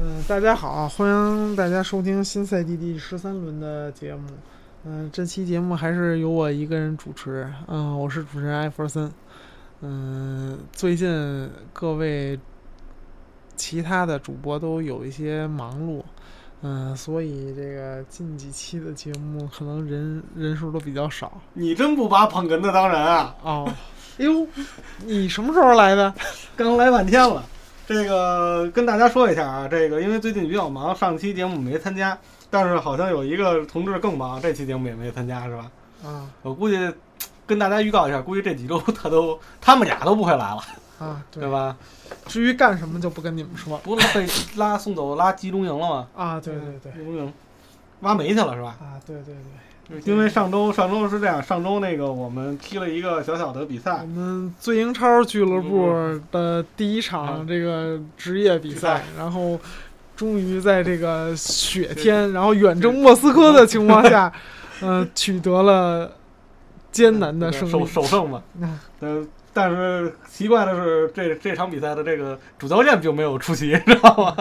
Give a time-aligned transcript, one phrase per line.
[0.00, 4.28] 嗯，大家好，欢迎大家收听新赛季第十三轮的节目。
[4.84, 7.52] 嗯，这期节目还是由我一个人主持。
[7.66, 9.10] 嗯，我是主持人艾弗森。
[9.80, 12.38] 嗯，最近各位
[13.56, 16.00] 其他的主播都有一些忙碌，
[16.62, 21.40] 嗯，所以这个近几期的节目可能人人数都比较少。
[21.54, 23.34] 你真不把捧哏的当人啊？
[23.42, 23.68] 哦，
[24.18, 24.46] 哎呦，
[25.04, 26.14] 你什么时候来的？
[26.54, 27.44] 刚来半天了。
[27.88, 32.18] 这个跟大家说一下啊，这个因为最近比较忙，上期节目没参加，
[32.50, 35.70] 但是好像有一个同志更忙，这期节目也没参加，是吧？
[36.04, 36.76] 啊，我估计
[37.46, 40.62] 跟大家预告一下，估计这几周他都他们俩都不会来了
[40.98, 41.74] 啊，对吧？
[42.26, 46.08] 至于干什么就不跟你们说，不是被拉送走拉集中营了吗？
[46.14, 47.32] 啊，对对对，集中营
[48.00, 48.76] 挖煤去了是吧？
[48.82, 49.67] 啊，对对对。
[50.04, 55.92] 因为上周上周是这样，上周那个我们踢了一个小小的比赛，我们最英超俱乐部
[56.30, 59.58] 的第一场这个职业比赛，然后
[60.14, 64.30] 终于在这个雪天，然后远征莫斯科的情况下，
[64.82, 66.12] 嗯，取得了
[66.92, 68.42] 艰难的胜利，首首胜嘛。
[69.00, 69.28] 嗯。
[69.58, 74.36] 但是奇怪的是，这这场比赛的这个主教练并没有出席，知道吗？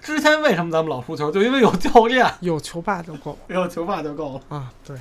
[0.00, 1.30] 之前为什么咱们老输球？
[1.30, 4.72] 就因为有教练， 有球霸就够，有球霸就够了啊！
[4.86, 4.96] 对。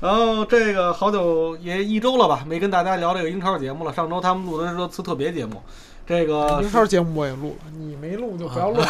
[0.00, 3.92] 然后这个好久也一周了吧，没跟大家聊这个英超节目了。
[3.92, 5.60] 上周他们录的是次特别节目，
[6.06, 8.80] 这个英超节目我也录了，你没录就不要录。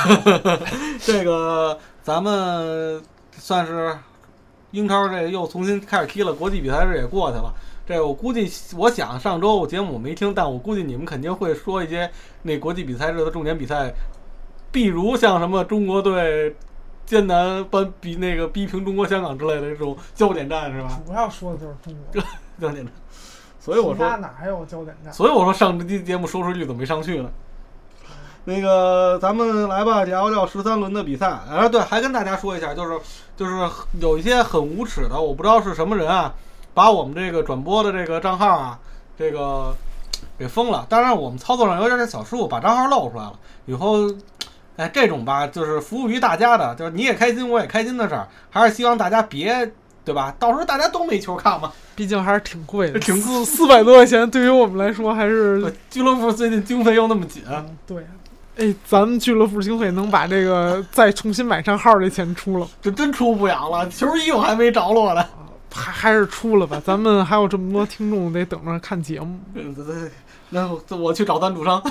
[1.00, 3.00] 这个咱们
[3.39, 3.97] 算是
[4.72, 7.50] 英超这又重新开始踢了，国际比赛日也过去了。
[7.86, 12.10] 这我估计，我想上周节目我没听，但我估计你们肯定会说一些
[12.42, 13.92] 那国际比赛日的重点比赛，
[14.72, 16.56] 比如像什么中国队
[17.05, 21.00] 艰难扳比那个逼平中国香港之类的这种焦点战是吧？
[21.06, 22.22] 主要说的就是中国
[22.58, 22.92] 焦点战，
[23.60, 25.12] 所以我说哪还有焦点战？
[25.12, 27.30] 所以我说上这期节目收视率怎么没上去呢？
[28.46, 31.28] 那个咱们来吧，聊聊十三轮的比赛。
[31.28, 32.98] 啊，对，还跟大家说一下，就是
[33.36, 33.52] 就是
[34.00, 36.34] 有一些很无耻的，我不知道是什么人啊。
[36.75, 38.79] 把我们这个转播的这个账号啊，
[39.17, 39.74] 这个
[40.36, 40.85] 给封了。
[40.89, 43.33] 当然，我们操作上有点点小失误，把账号露出来了。
[43.67, 44.11] 以后，
[44.77, 49.70] 哎，这种吧，就是服务于大家的，就是你也开心，我也开心的事儿，还是希望大家别，
[50.05, 50.35] 对吧？
[50.39, 51.73] 到时候大家都没球看嘛。
[51.95, 55.73] 毕竟还是挺贵的， 挺四四百多块钱，对于我们来说还是。
[55.89, 57.45] 俱乐部最近经费又那么紧。
[57.86, 58.05] 对，
[58.56, 63.89] 哎，咱们俱乐部经费能把这个再重新买上号这钱出了，这真出不养了。
[63.89, 65.24] 球衣我还没着落呢。
[65.74, 69.40] 还还是出了吧，咱们还有这么多听众得等着看节目。
[69.52, 70.11] 对对，
[70.51, 71.83] 那我去找赞助商，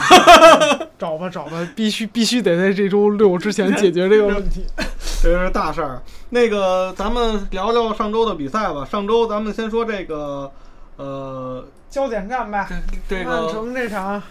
[0.98, 4.66] 找吧找吧，必须必须得在这周六之前解决这个问题，
[5.22, 6.02] 这是大事儿。
[6.30, 8.86] 那个，咱们聊聊上周的比赛吧。
[8.86, 10.50] 上周咱们先说这个，
[10.96, 12.70] 呃，焦点战吧。
[13.10, 14.24] 这个曼城这场，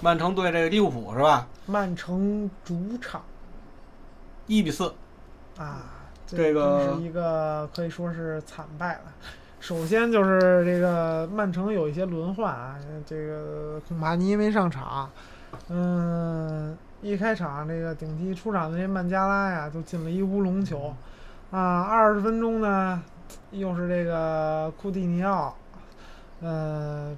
[0.00, 1.46] 曼城对这个利物浦是吧？
[1.66, 3.22] 曼城主场，
[4.46, 4.92] 一比四，
[5.56, 5.94] 啊。
[6.28, 9.12] 这个是一个可以说是惨败了。
[9.60, 15.10] 首先就是这个曼城有一些轮换啊，这个马尼没上场，
[15.68, 20.94] 嗯，一开场这个顶替出场的这曼加拉呀，就进了一乌龙球，
[21.50, 23.02] 啊，二十分钟呢，
[23.50, 25.56] 又是这个库蒂尼奥，
[26.40, 27.16] 呃，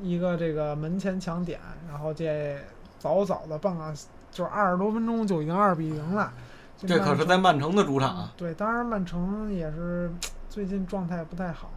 [0.00, 1.60] 一个这个门前抢点，
[1.90, 2.58] 然后这
[2.98, 3.92] 早早的半个
[4.30, 6.32] 就是二十多分钟就已经二比零了。
[6.76, 8.32] 这可是在曼城的主场啊！
[8.36, 10.10] 对，当然曼城也是
[10.50, 11.70] 最近状态不太好。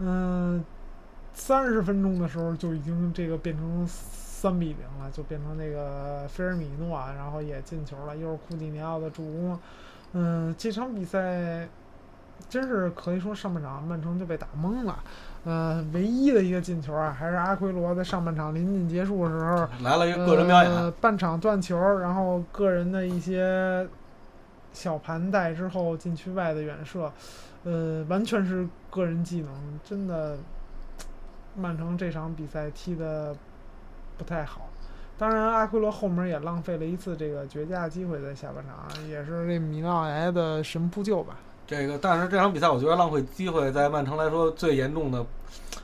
[0.00, 0.62] 嗯，
[1.32, 9.58] 三十分钟的时候就已经这个变成三比零了，就变成那个菲尔米诺，然后也进球了，又是库蒂尼奥的助攻。
[10.12, 11.66] 嗯，这场比赛
[12.48, 14.98] 真是可以说上半场曼城就被打懵了。
[15.44, 23.88] 呃，唯一的一个进球啊，还是阿奎罗在上半场临近结束的时候来了一个个人表演，半场断球，然后个人的一些。
[24.74, 27.10] 小盘带之后禁区外的远射，
[27.62, 30.36] 呃，完全是个人技能，真的，
[31.56, 33.34] 曼城这场比赛踢的
[34.18, 34.68] 不太好。
[35.16, 41.36] 当然，阿奎罗后门也浪费了一次这个绝佳机会，在下半场也是这米纳埃的神扑救吧。
[41.68, 45.24] 这个，但是这场比赛我觉得浪费机会，在曼城来说最严重的，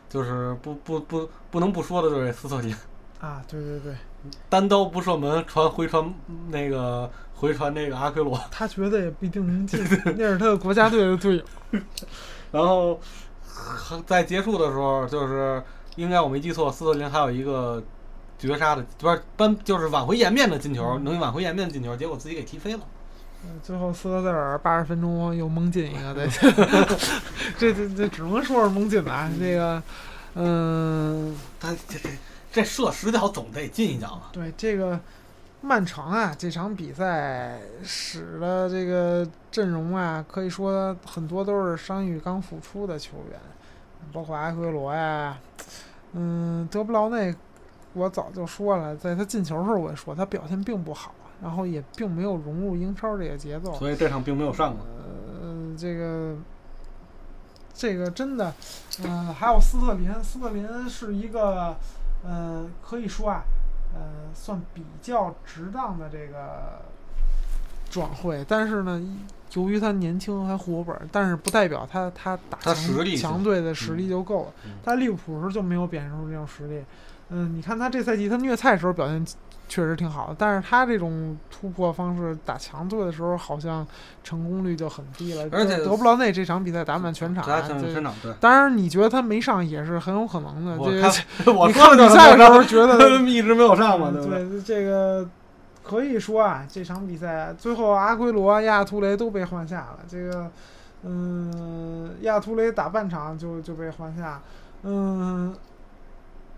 [0.08, 2.74] 就是不不不不能不说的就是斯特林。
[3.20, 3.94] 啊，对对对，
[4.48, 6.12] 单刀不射门，传回传
[6.48, 7.08] 那个。
[7.40, 9.82] 回传那个阿奎罗， 他觉得也不一定能进，
[10.18, 11.42] 那是他的国家队的队友。
[12.52, 13.00] 然后
[14.06, 15.62] 在结束的时候，就是
[15.96, 17.82] 应该我没记错，斯特林还有一个
[18.38, 22.80] 绝杀的，不是扳，就是挽回颜面的进球，能挽回颜面的进球，结果自己给踢飞了。
[23.62, 26.28] 最后斯科塞尔八十分钟又蒙进一个，对，
[27.56, 29.30] 这这这只能说是蒙进吧。
[29.40, 29.82] 这个，
[30.34, 32.10] 嗯，他这这
[32.52, 34.28] 这射十脚总得进一脚吧。
[34.30, 35.00] 对这个。
[35.62, 43.38] 曼城啊，这场比赛使的这个阵容啊，可以说很多都是伤愈刚复出的球员，
[44.12, 45.38] 包括阿奎罗呀，
[46.12, 47.34] 嗯，德布劳内，
[47.92, 54.84] 我早就说了，在他进球的时候我也说他表现并不好，然后也并没有融入英超这个节奏，所以这场并没有上过。
[55.42, 56.34] 呃，这个
[57.74, 58.52] 这个真的，
[59.04, 61.76] 嗯、还有斯特林，斯特林是一个，
[62.24, 63.44] 呃，可以说啊，
[63.94, 64.00] 呃，
[64.34, 66.80] 算比较值当的这个
[67.90, 69.02] 转会，但是呢，
[69.54, 74.52] 由于他年轻还活本儿，但是不代表他他打他强实力强队的实力就够了。
[74.64, 76.84] 嗯他利物浦时候就没有表现出这种实力。
[77.30, 79.24] 嗯，你看他这赛季他虐菜时候表现
[79.68, 83.86] 确实挺好的，但是他这种突破方式打强队的时候，好像
[84.24, 85.48] 成功率就很低了。
[85.52, 88.32] 而且德布劳内这场比赛打满全场、打满全场对。
[88.40, 90.76] 当然你觉得他没上也是很有可能的。
[90.76, 91.12] 我这个看
[91.54, 94.48] 我你看比赛的时候觉得他一直没有上嘛，嗯对不对？
[94.48, 95.28] 对，这个
[95.84, 99.98] 可以说啊，这场比赛最后阿圭罗、亚图雷都被换下了。
[100.08, 100.50] 这个，
[101.04, 104.40] 嗯，亚图雷打半场就就被换下，
[104.82, 105.54] 嗯，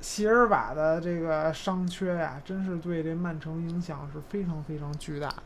[0.02, 5.42] 席尔瓦的这个伤缺呀，真是对这曼城影响是非常非常巨大的。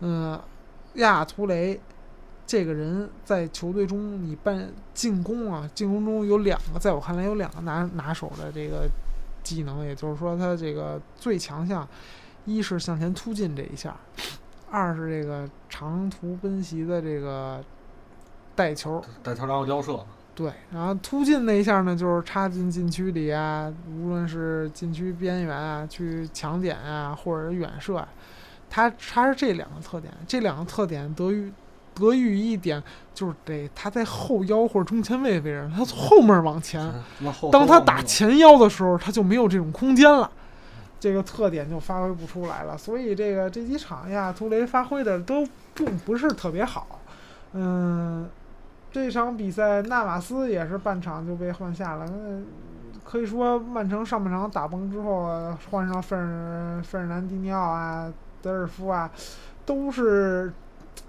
[0.00, 0.40] 嗯，
[0.94, 1.80] 亚图雷。
[2.46, 8.86] 这个人在球队中，你办进攻啊，进攻中有两个，在我看来有两个拿拿手的这个
[9.42, 11.88] 技能，也就是说他这个最强项，
[12.44, 13.96] 一是向前突进这一下，
[14.70, 17.64] 二是这个长途奔袭的这个
[18.54, 19.02] 带球。
[19.22, 20.04] 带球然后交射，
[20.34, 28.08] 对，然后突进那一下呢，就是插进禁区里啊，无论是禁区边缘啊，去抢点啊，或者是远射啊，
[28.68, 31.52] 他他是这两个特点，这两个特点得于
[31.94, 32.82] 得益于一点，
[33.14, 36.92] 就是得他在后腰或者中前卫位置，他从后面往前，
[37.52, 40.28] 当他打前腰的时候，他就没有这种空间了，
[40.98, 42.76] 这个特点就发挥不出来了。
[42.76, 47.00] 所以这个这几场呀，图雷发挥的都不不是特别好。
[47.52, 48.28] 嗯，
[48.94, 52.06] 这场比赛纳瓦斯也是半场就被换下了。
[52.06, 52.40] 那
[53.04, 58.08] 可以说曼城上半场打崩之后，换上费尔费尔南迪尼奥啊、
[58.40, 59.10] 德尔夫啊，
[59.66, 60.52] 都是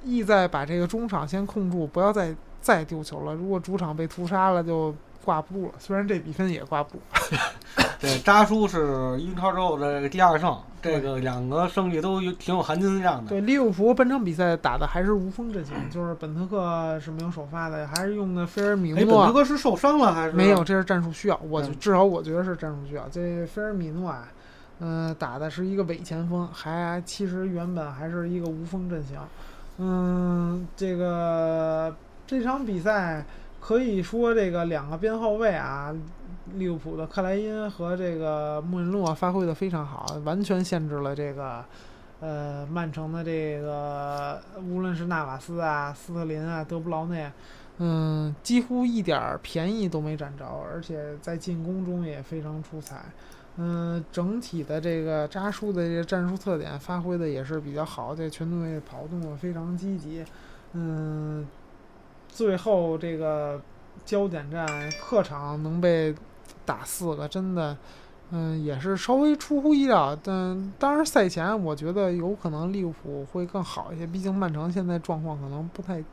[0.03, 3.35] 意在把这个中场先控住，不要再再丢球了。
[3.35, 4.91] 如果主场被屠杀了，就
[5.25, 5.74] 挂不住了。
[5.80, 7.04] 虽然这比分也挂不住。
[8.00, 13.30] 这扎叔是英超之后的第二胜，这个两个胜利都有挺有含金量的。
[13.30, 19.33] 对，利物浦本场比赛打的还是无锋阵型，就是本特克是没有首发的，还是用的菲尔米哎，本诺特。
[19.33, 20.63] 克是受伤了还是没有，？
[20.63, 21.39] 这是战术需要。
[21.50, 23.07] 我至少我觉得是战术需要。
[23.10, 24.28] 这菲尔米诺啊，
[24.80, 29.18] 嗯、打的是一个伪前锋，还其实原本还是一个无锋阵型。
[29.78, 31.95] 嗯，这个
[32.28, 33.25] 这场比赛
[33.65, 35.91] 可以说这个两个边后卫啊，
[36.53, 41.65] 利物浦的克莱因和这个穆里诺发挥的非常好，完全限制了这个。
[42.19, 47.29] 呃，曼城的这个无论是纳瓦斯啊、斯特林啊、德布劳内，
[47.79, 53.03] 嗯，几乎一点儿便宜都没占着，而且在进攻中也非常出彩。
[53.57, 60.23] 嗯，整体的这个扎叔的这个战术特点发挥的也是比较好，这全队跑动的非常积极。
[60.73, 61.45] 嗯，
[62.35, 63.61] 最后这个
[64.03, 64.67] 焦点战
[64.99, 66.13] 客场能被
[66.65, 67.77] 打四个，真的，
[68.31, 70.13] 嗯，也是稍微出乎意料。
[70.21, 76.04] 但当然赛前我觉得有可能利物浦会更好一些，毕竟曼城现在状况可能不太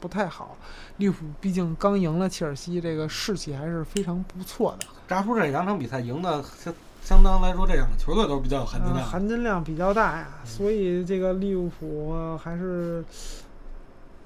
[0.00, 0.56] 不太好。
[0.96, 4.86] 利物浦毕竟刚赢了切尔西，这个士气还是非常不错的。
[5.06, 9.10] 扎叔这两场比赛赢的相相当来说，这两个球队都是比较有含金呃，量的。
[9.10, 13.04] 含金量比较大呀，所以这个利物浦呃还是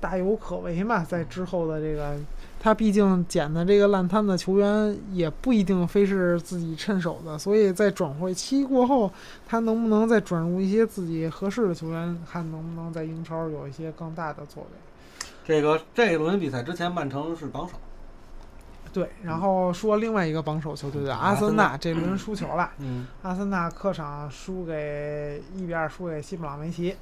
[0.00, 1.04] 大有可为嘛。
[1.04, 2.16] 在之后的这个，
[2.58, 9.10] 他毕竟捡的这个烂摊子球员也不一定非是自己趁手的，所以在转会期过后，
[9.46, 14.68] 他能不能再转入一些自己合适的球员，看能不能在英超有一些更大的作为。
[15.44, 17.74] 这个这一轮比赛之前，曼城是榜首，
[18.92, 22.70] 对，然后说另外一个榜首球队的阿森纳，这轮输球了。
[22.78, 26.96] 嗯，阿森纳客场输给一比二输给西布朗维奇。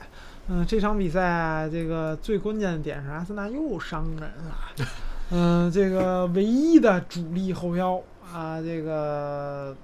[0.49, 4.87] 嗯，这场比赛啊，这个最关键的点是阿森纳又伤人了。
[5.30, 9.75] 嗯，这个唯一的主力后腰啊，这个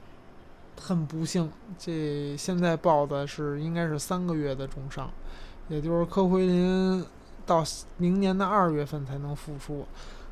[0.78, 5.10] 很不幸，这现在报的是应该是三个月的重伤，
[5.68, 7.04] 也就是科奎林
[7.46, 7.64] 到
[7.96, 9.86] 明年的二月份才能复出。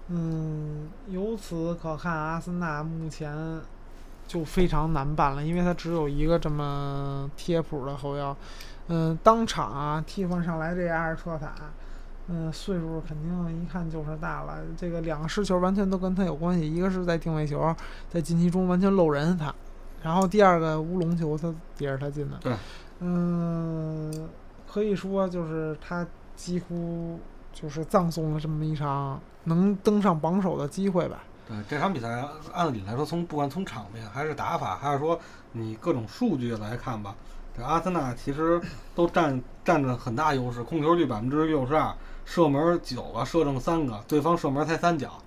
[0.09, 3.61] 嗯，由此可看，阿森纳目前
[4.27, 8.37] 就非常难办了，因为他只有一个这么贴谱的后腰。
[8.89, 11.53] 嗯，当场啊替换上来这阿尔特塔，
[12.27, 14.59] 嗯，岁数肯定一看就是大了。
[14.77, 17.75] 这个两个失球完全都跟他有关系，一个是在定位球，
[18.11, 19.55] 在禁区中完全漏人他，
[20.03, 22.37] 然后第二个乌龙球他也是他进的。
[22.41, 22.53] 对，
[23.01, 24.29] 嗯，
[24.71, 27.21] 可以说就是他几乎
[27.53, 31.23] 就是葬送了这么一场能登上榜首的机会吧。
[31.49, 35.19] 对这场比赛，按理来说，从不管从场面还是打法，还是说
[35.53, 37.15] 你各种数据来看吧，
[37.57, 38.61] 这阿森纳其实
[38.95, 41.93] 都占占着很大优势，控球率百分之六十二，
[42.25, 45.19] 射门九个，射正三个，对方射门才三脚，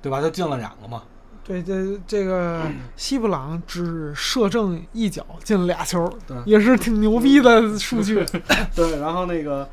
[0.00, 0.22] 对吧？
[0.22, 1.02] 就进了两个嘛。
[1.42, 2.62] 对，这这个
[2.96, 8.24] 西布朗只射正一脚进了俩球，对也是挺牛逼的数据。
[8.74, 9.68] 对，然后那个、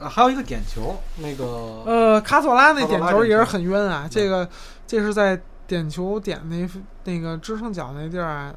[0.00, 1.44] 啊还有一个点球，那个
[1.86, 4.48] 呃，卡索拉那点球也是很冤啊，这个
[4.86, 6.68] 这是在点球点那
[7.04, 8.54] 那个支撑脚那地儿啊，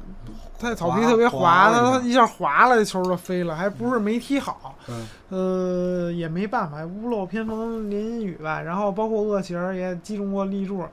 [0.58, 1.98] 它草皮特别滑他一下。
[1.98, 4.76] 它一下滑了，球就飞了，还不是没踢好。
[4.86, 4.94] 对
[5.28, 8.62] 呃，也没办法，屋漏偏逢连阴雨吧。
[8.62, 10.84] 然后包括厄齐尔也击中过立柱，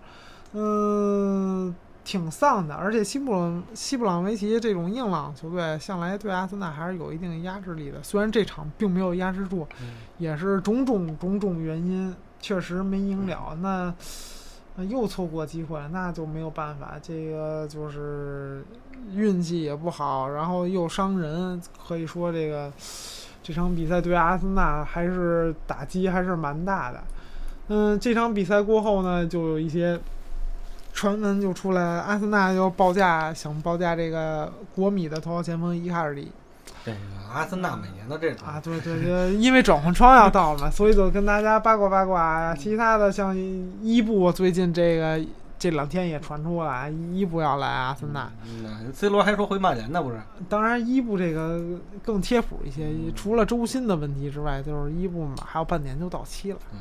[0.54, 1.74] 嗯、
[2.10, 2.74] 挺丧的。
[2.74, 8.02] 而且西布朗西布朗维奇这种硬朗球队，向来对阿森纳还是有一定压制力的。
[8.02, 13.56] 虽然这场并没有压制住，嗯也是种种种种原因，确实没赢了。
[13.62, 13.94] 那
[14.76, 16.96] 那又错过机会，那就没有办法。
[17.00, 18.66] 这个就是
[19.14, 22.74] 运气也不好，然后又伤人，可以说这个
[23.44, 27.04] 这场比赛对阿森纳还是打击还是蛮大的。
[27.68, 30.00] 嗯，这场比赛过后呢，就有一些
[30.94, 36.32] 传闻就出来，阿森纳要报价，想报价这个国米的头号前锋伊卡尔迪。
[36.86, 36.98] 这个
[37.34, 42.56] 阿森纳每年都这种啊，对对对，因为转换窗要到了嘛，所以就跟大家八卦八卦呀。
[42.56, 43.38] 其他的像
[43.82, 45.20] 伊布，最近这个
[45.58, 48.32] 这两天也传出来，伊布要来阿森纳。
[48.46, 50.18] 嗯，C 罗还说回曼联呢，不是？
[50.48, 51.62] 当然，伊布这个
[52.04, 56.58] 更贴谱一些，除了周薪的问题之外，就是伊布嘛，还有半年就到期了。
[56.74, 56.80] 嗯，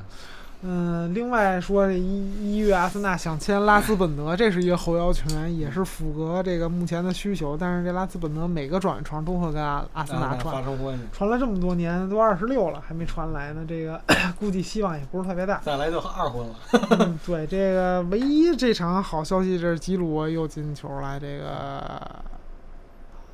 [1.15, 7.57] 另外说这一一月阿森纳想签拉斯本德，这是一个后腰球员，也是符合这个目前的需求。
[7.57, 13.65] 但是这拉斯本德每个转会窗都会跟阿阿森纳传发生关系，传了这么多年，都二十六了，还没传来呢。
[13.69, 14.01] 这个
[14.37, 15.61] 估计希望也不是特别大。
[15.63, 16.55] 再来就二婚了。
[16.99, 21.47] 嗯，对，这个唯一这场好消息是吉鲁又进球了，这个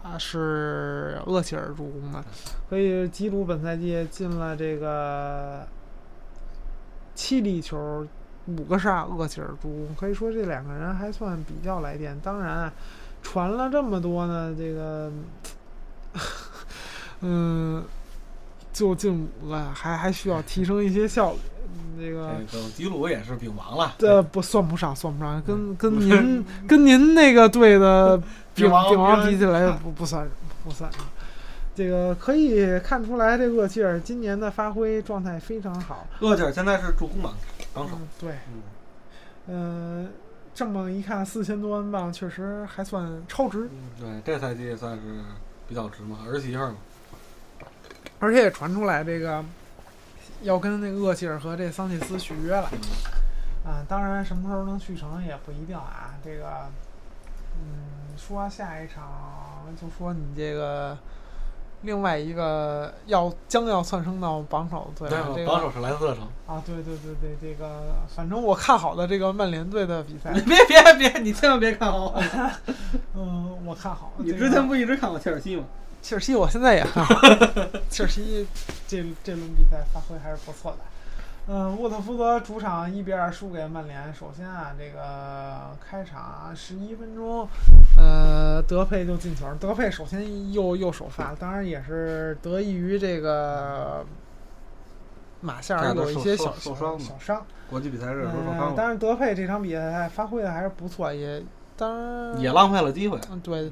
[0.02, 2.22] 啊是厄齐尔助攻的，
[2.68, 5.66] 所以吉鲁本赛季进了这个
[7.14, 8.06] 七粒球，
[8.46, 12.18] 五个杀厄齐尔助攻，可以说这两个人还算比较来电。
[12.22, 12.72] 当然啊，
[13.22, 15.12] 传了这么多呢，这个
[17.20, 17.84] 嗯。
[18.74, 21.38] 就进五个，还还需要提升一些效率。
[21.76, 28.20] 嗯这个这个吉鲁也是病亡了，这不算不上，算不上，跟跟您 跟您那个队的
[28.52, 30.28] 病亡病亡病亡比起来 不不算
[30.64, 31.06] 不算啊。
[31.74, 36.06] 这个可以看出来，这厄齐尔今年的发挥状态非常好。
[36.20, 37.34] 厄齐尔现在是助攻榜
[37.72, 37.96] 榜首。
[37.96, 38.34] 嗯，对，
[39.48, 40.10] 嗯，呃、
[40.54, 45.02] 这么一看，四千多万镑确实还算超值，对，这赛季也算是
[45.68, 46.76] 比较值嘛，儿媳妇儿嘛。
[48.20, 49.44] 而且也传出来这个
[50.42, 52.70] 要跟那个厄齐尔和这桑切斯续约了。
[53.64, 56.14] 啊，当然什么时候能续成也不一定啊。
[56.24, 56.68] 这个，
[57.58, 60.96] 嗯，说下一场就说你这个
[61.84, 66.26] 另外一个要将要窜升到榜首的队啊，这个榜首是莱斯特城。
[66.46, 72.14] 啊，对对对对，这个反正我看好的这个曼联队的比赛你，别别别，你千万别看好。
[73.14, 74.12] 嗯，我看好。
[74.18, 75.64] 你之前不一直看好切尔西吗？
[76.02, 77.14] 切尔西我现在也看好，
[77.88, 78.46] 切尔西
[78.86, 80.78] 这这轮比赛发挥还是不错的。
[81.46, 84.12] 嗯，沃特福德主场一比二输给曼联。
[84.14, 87.46] 首先啊，这个开场十一分钟，
[87.98, 89.46] 呃，德佩就进球。
[89.60, 94.06] 德佩首先又又首发，当然也是得益于这个
[95.42, 97.44] 马夏尔有一些小小受伤小伤。
[97.68, 101.44] 国际比赛日受嗯，伤了，当然德佩这场比赛发挥的还是不错，也
[101.76, 103.18] 当然也浪费了机会。
[103.30, 103.70] 嗯，对，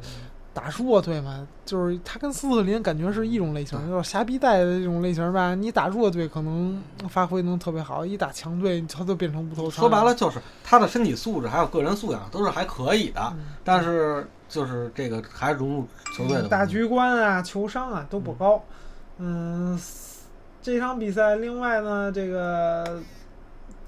[0.55, 5.55] 打弱队嘛，就是他跟斯特林感觉是一种类型，就是瞎逼带的这种类型吧。
[5.55, 9.81] 你打弱队可能发挥能特别好，一打强队他就变成无头苍。
[9.81, 18.63] 说白了，就是他的身体素质还有个人素养都是还可以的，嗯，但是就是这个还是融入球队的大局观啊、球商啊都不高。
[19.19, 19.79] 嗯，
[20.61, 23.01] 这场比赛另外呢，这个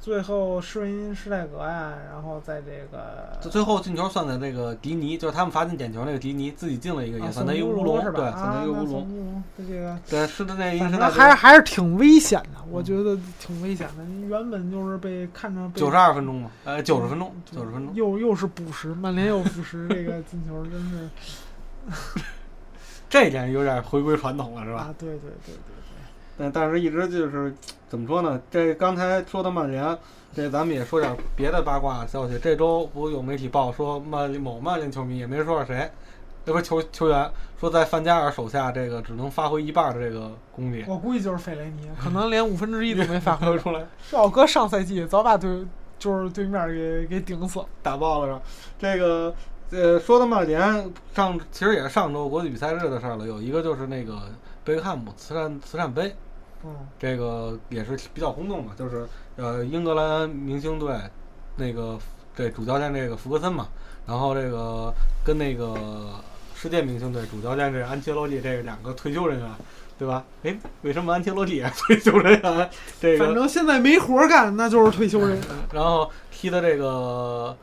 [0.04, 8.18] 最后施维因施泰格呀，然后在这个就最后进球算在这个迪尼，就是他们罚进点球那个迪尼自己进了一个，啊也算他一个乌乌龙，是吧？
[8.20, 9.42] 对，算他一个乌龙。
[9.56, 9.98] 这个。
[10.06, 14.04] 对，是的，那一反是正还还是挺危险的，我觉得挺危险的。
[14.04, 17.94] 你原本就是被看着被九十二分钟嘛，呃，九十分钟，对九十分钟。
[17.94, 21.08] 又又是补时，曼联又补时，这个进球真是
[23.08, 24.80] 这点有点回归传统了，是吧？
[24.80, 24.94] 啊！
[24.98, 25.73] 对对对对
[26.36, 27.54] 但但是一直就是
[27.88, 28.40] 怎么说呢？
[28.50, 29.96] 这刚才说到曼联，
[30.34, 32.38] 这咱们也说点别的八卦消息。
[32.38, 35.90] 这周不有媒体报说曼联某曼联球迷也没说是谁，
[36.44, 43.86] 那不是球球员说在范加尔手下这个只能发挥一半的这个功力，我估计就是费雷尼， 可能连五分之一都没发挥出来。
[44.12, 45.64] 要搁上赛季，早把对
[45.98, 48.42] 就是对面给给顶死，打爆了是吧？
[48.78, 49.32] 这个
[49.70, 50.60] 呃，说到曼联
[51.14, 53.26] 上，其实也是上周国际比赛日的事儿了。
[53.26, 54.20] 有一个就是那个
[54.64, 56.14] 贝克汉姆慈善慈善杯，
[56.64, 59.06] 嗯，这个也是比较轰动嘛，就是
[59.36, 60.96] 呃英格兰明星队
[61.56, 61.98] 那个
[62.36, 63.66] 这主教练这个福格森嘛，
[64.06, 64.92] 然后这个
[65.24, 65.74] 跟那个
[66.54, 69.50] 世界明星队主教练这安切洛蒂这两个退休人员，
[69.98, 70.24] 对吧？
[70.44, 72.70] 哎，为什么安切洛蒂也是退休人员？
[73.00, 75.42] 这个反正现在没活干，那就是退休人员。
[75.72, 77.56] 然后踢的这个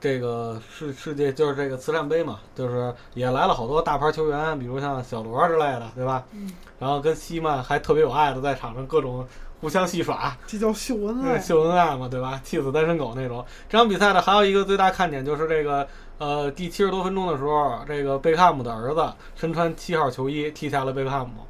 [0.00, 6.24] 这个世世界就是这个慈善杯嘛，就是也来了好多大牌球员，比如像小罗之类的，对吧？
[6.32, 6.52] 嗯。
[6.78, 9.26] 然后跟西曼还特别有爱的在场上各种
[9.60, 12.40] 互相戏耍，这叫秀恩爱，秀恩爱嘛，对吧？
[12.44, 13.44] 气死单身狗那种。
[13.68, 15.84] 这场比赛呢，还有一个最大看点就是这个
[16.18, 21.44] 呃第七十多分钟的时候，这个贝克汉姆的儿子身穿七号球衣踢下了贝克汉姆，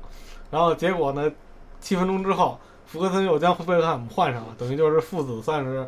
[0.50, 1.30] 然后结果呢，
[1.80, 5.86] 七分钟之后，福格森又将贝克汉姆换上了，等于就是父子算是。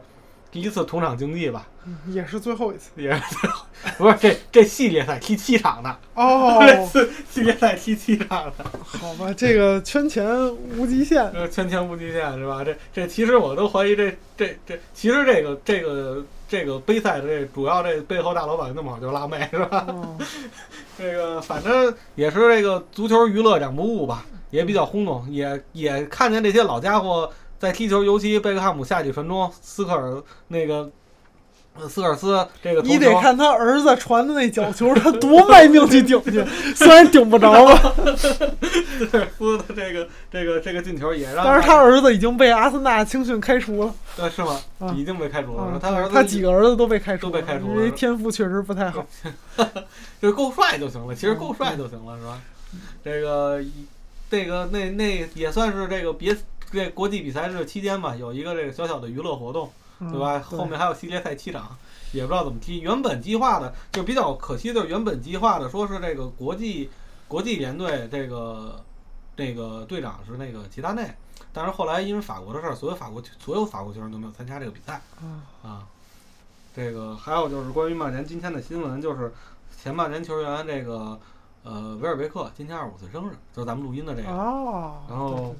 [0.52, 1.64] 第一次同场竞技吧，
[2.08, 3.64] 也是最后一次，也是最后，
[3.98, 5.96] 不是这这系列赛踢七场的。
[6.14, 10.26] 哦，这次系列赛踢七场的，好吧，这个圈钱
[10.76, 12.64] 无极限，圈钱无极限是吧？
[12.64, 19.86] 这这其实我都怀疑这这这，其实这个这个这个杯赛的这主要这背后大老板那么好就辣妹是吧？
[20.98, 27.30] 这个反正也是这个足球娱乐两不误吧，也比较轰动，也也看见这些老家伙。
[27.60, 30.90] 在踢球，尤其贝克汉姆下几分钟，斯科尔那个
[31.88, 36.42] 斯科尔斯这个，你得看他儿子传的那角球，他多卖命去顶去，
[36.74, 37.94] 虽然顶不着吧。
[38.98, 43.94] 斯科尔斯的这个这个这个进球也让，但是他儿子已经被阿森纳青训开除了。
[44.16, 44.58] 对，是吗？
[44.96, 45.78] 已经被开除了。
[45.80, 49.06] 他儿子他几个儿子都被开除，都被开除了，因为天赋确实不太好。
[50.20, 52.40] 就是够帅就行了，其实够帅就行了，是吧？
[53.04, 53.62] 这个
[54.30, 56.34] 这个那那也算是这个别。
[56.72, 60.38] 这国际比赛日期间嘛，有一个这个小小的娱乐活动，对吧？
[60.38, 61.76] 后面还有系列赛七场，
[62.12, 62.78] 也不知道怎么踢。
[62.80, 66.88] 原本计划的就比较可惜的，原本计划的说是这个国际
[67.26, 68.82] 国际联队这个
[69.36, 71.12] 这个队长是那个齐达内，
[71.52, 75.00] 但是后来因为法国的事儿，所有法国所有法国球员都没有参加这个比赛。
[75.64, 75.84] 啊，
[76.74, 79.32] 这个还有就是关于曼联今天的新闻，就是
[79.76, 81.18] 前曼联球员这个
[81.64, 84.28] 呃维尔维克今天二十五岁生日，就是咱们录音的这个。
[84.28, 85.02] 哦。
[85.08, 85.56] 然后。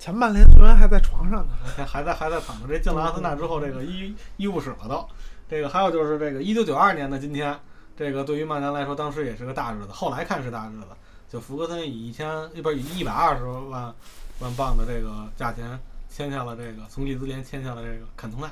[0.00, 1.52] 前曼联球员还在床上呢，
[1.86, 2.66] 还在还在躺着。
[2.66, 5.06] 这进了阿森纳之后，这个医医务室了都。
[5.46, 7.60] 这个还有就是这个一九九二年的今天，
[7.94, 9.88] 这个对于曼联来说，当时也是个大日子。
[9.92, 10.86] 后来看是大日子，
[11.28, 13.94] 就福格森以一千一不是以一百二十万
[14.38, 18.48] 万镑的这个价钱签下了这个从利兹联签下了这个坎通纳，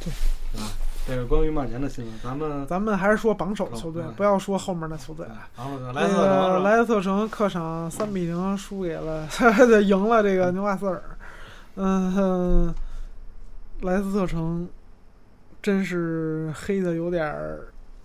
[0.00, 0.10] 对，
[0.52, 0.70] 是吧？
[1.06, 5.26] 这个关于曼联的新闻，咱们咱们还是说榜首球队，不要说后面的球队。
[5.56, 9.26] 然后莱斯特城，莱斯特城客场三比零输给了，
[9.82, 11.02] 赢了这个纽卡斯尔。
[11.74, 12.72] 嗯，
[13.80, 14.68] 莱斯特城
[15.60, 17.58] 真是黑的有点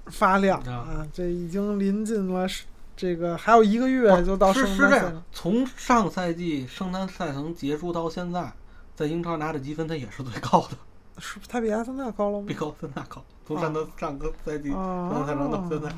[0.08, 1.06] 发亮啊！
[1.14, 2.48] 这已经临近了，
[2.96, 5.24] 这个还有一个月就到圣诞赛了。
[5.32, 8.52] 从上赛季圣诞赛程结束到现在，
[8.96, 10.78] 在英超拿的积分它也是最高的。
[11.20, 12.46] 是他比阿森纳高了吗？
[12.48, 15.96] 比阿森纳高，从上个上个赛季圣诞赛程到现在，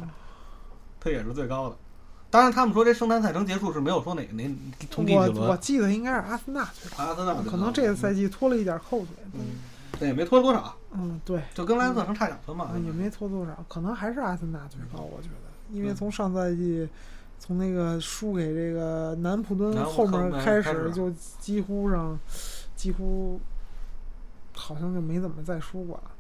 [1.00, 1.76] 他也是最高的。
[2.32, 4.44] 当然，他们说这圣诞赛程结束是没有说哪哪
[4.92, 5.36] 从第几轮。
[5.36, 7.04] 我我记得应该是阿森纳最高。
[7.04, 9.08] 阿森纳可能这个赛季拖了一点后腿。
[9.34, 9.42] 嗯，
[10.00, 10.76] 那也没拖多少。
[10.92, 12.70] 嗯，对，就跟莱斯特城差两分嘛。
[12.86, 16.88] 也没拖多少，可能还是阿森纳最高，我觉得，因为从上赛季
[17.40, 22.18] 从那个输给这个南普敦后面开始，就几乎上
[22.76, 23.40] 几乎。
[24.60, 26.12] 好像就没怎么再输过了，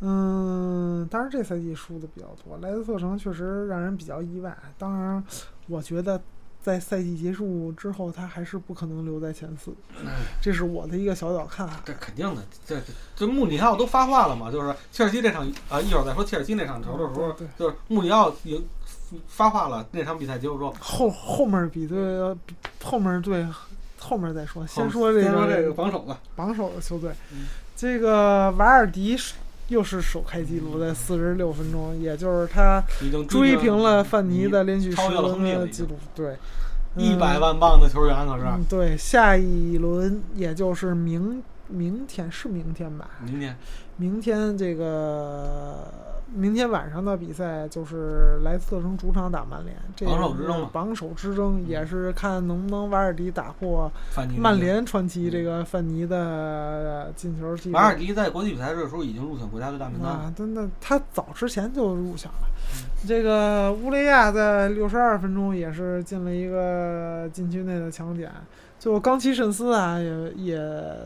[0.00, 2.56] 嗯，当然这赛季输的比较多。
[2.62, 4.56] 莱斯特城确实让人比较意外。
[4.78, 5.22] 当然，
[5.66, 6.18] 我觉得
[6.62, 9.72] 在赛季结束之后，他还是不可能留在前四。
[10.40, 11.80] 这是我的一个小小看法。
[11.84, 12.80] 这肯定的，这
[13.16, 18.58] 这穆里尼奥都发话了嘛，就是切尔西这场啊，一会儿再说切尔西那场球的时候，就是穆里奥也
[19.26, 19.86] 发话了。
[19.90, 22.18] 那场比赛结束之后后后面比对
[22.82, 23.46] 后面对
[23.98, 27.12] 后面再说，先说这个这个榜首吧，榜首的球队。
[27.80, 29.16] 这个瓦尔迪
[29.68, 32.84] 又是首开纪录，在四十六分钟，也就是他
[33.26, 35.98] 追平了范尼的连续十轮的纪录。
[36.14, 36.36] 对，
[36.94, 38.44] 一百万镑的球员可是。
[38.68, 43.08] 对，下一轮也就是明明天是明天吧？
[43.24, 43.56] 明天，
[43.96, 45.90] 明天这个
[46.34, 53.90] 明天晚上的比赛就是莱斯特城主场打曼联，这榜首之争榜首之争也是看能不能瓦尔迪打破
[54.38, 57.76] 曼联传奇这个范尼的进球记录。
[57.76, 60.18] 瓦尔迪在国际比赛日的时候已经入选国家队大名单了。
[60.24, 62.48] 啊，真的，他早之前就入选了。
[63.06, 68.30] 这个乌雷亚在六十二分钟也是进了一个禁区内的强点，
[68.80, 70.58] 就冈崎慎司啊，也也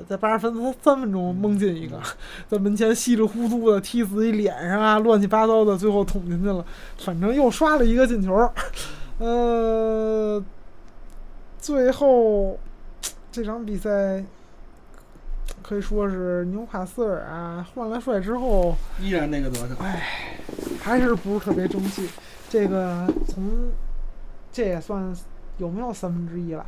[0.09, 2.01] 在八十分三三分钟蒙进一个，
[2.49, 6.65] 在门前稀里糊涂的踢自己脸上啊，乱七八糟的，最后捅进去了，
[6.99, 8.49] 反正又刷了一个进球。
[9.19, 10.41] 呃，
[11.59, 12.57] 最后
[13.33, 14.25] 这场比赛
[15.61, 18.77] 可以说是纽卡斯尔啊换了帅之后。
[19.01, 19.77] 依然那个德行。
[19.81, 20.39] 唉，
[20.81, 22.09] 还是不是特别争气。
[22.49, 23.45] 这个从
[24.53, 25.13] 这也算
[25.59, 26.65] 有没有三分之一了？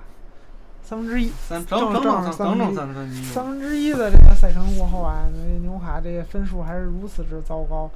[0.89, 3.93] 三分之一，三整整正正整整整三分之一三分之一。
[3.93, 7.91] 的这个赛程过后啊，那纽卡这个分数还是如此之糟糕。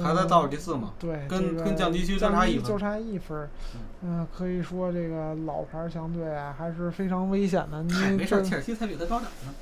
[0.00, 0.92] 还在嗯倒数第四嘛？
[1.00, 3.50] 对，跟这个跟降级区就降差一分级就差一分。
[4.02, 7.84] 嗯、可以说这个老牌强队啊，还是非常危险的。
[7.90, 9.52] 嗨，你没事儿，切尔西才比他高点呢。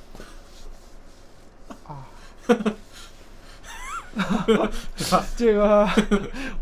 [1.87, 2.05] 啊，
[5.35, 5.89] 这个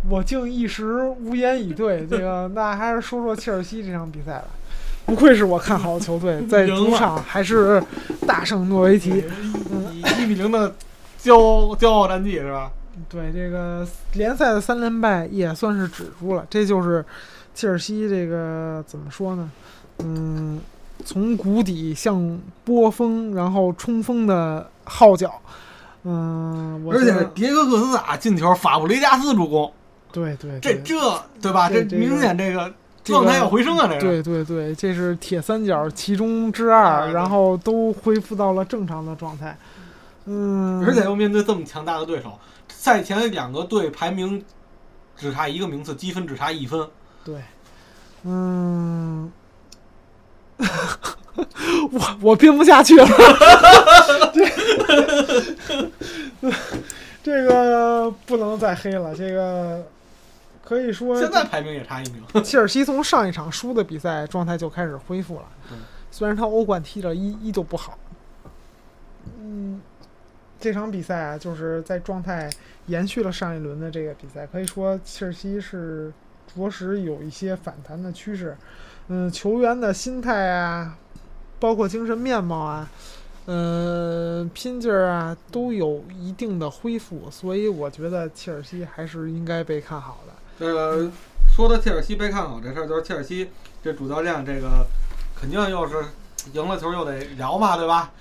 [0.07, 2.07] 我竟一时无言以对。
[2.07, 4.47] 这个那还是说说切尔西这场比赛吧。
[5.07, 7.81] 不愧是我看好的球队，在主场还是
[8.27, 9.23] 大胜诺维奇。
[9.91, 10.75] 以一比零的
[11.19, 12.69] 骄骄傲战绩是吧？
[13.09, 17.03] 对这个联赛的三连败也算是止住了，这就是
[17.55, 19.49] 切尔西这个怎么说呢？
[19.99, 20.59] 嗯，
[21.05, 25.41] 从谷底向波峰，然后冲锋的号角。
[26.03, 29.71] 嗯，而且迭戈克斯塔进球，法布雷加斯助攻，
[30.11, 31.69] 对对对这这对吧？
[31.69, 32.71] 这明显这个
[33.07, 33.87] 这个状态要回升啊！
[33.87, 39.57] 这个对对对，这是铁三角其中之二，对然后都恢复到了正常的状态。
[40.25, 44.43] 嗯，而且又面对这么强大的对手，赛前两个队排名
[45.15, 46.85] 只差一个名次，积分只差一分。
[47.23, 47.41] 对，
[48.23, 49.31] 嗯，
[50.57, 53.07] 我我编不下去了，
[54.33, 54.45] 这
[57.23, 59.85] 这个不能再黑了，这个
[60.67, 62.43] 可以说现在排名也差一名。
[62.43, 65.45] 切尔西从上一场输的比赛状态就开始恢复了，
[66.11, 67.97] 虽然他欧冠踢的依依旧不好，
[69.39, 69.81] 嗯，
[70.59, 72.49] 这场比赛啊，就是在状态
[72.87, 76.11] 延续了上一轮的这个比赛，可以说切尔西是
[76.53, 78.57] 着实有一些反弹的趋势，
[79.07, 80.97] 嗯，球员的心态啊，
[81.61, 82.89] 包括精神面貌啊。
[83.49, 90.33] 嗯，拼劲儿啊，都有一定的恢复，所以我觉得切尔西还是应该被看好的。
[90.59, 91.09] 这个
[91.55, 93.49] 说到切尔西被看好这事儿，就是切尔西
[93.83, 94.85] 这主教练这个
[95.39, 96.03] 肯定又是
[96.53, 98.11] 赢了球又得聊嘛，对吧？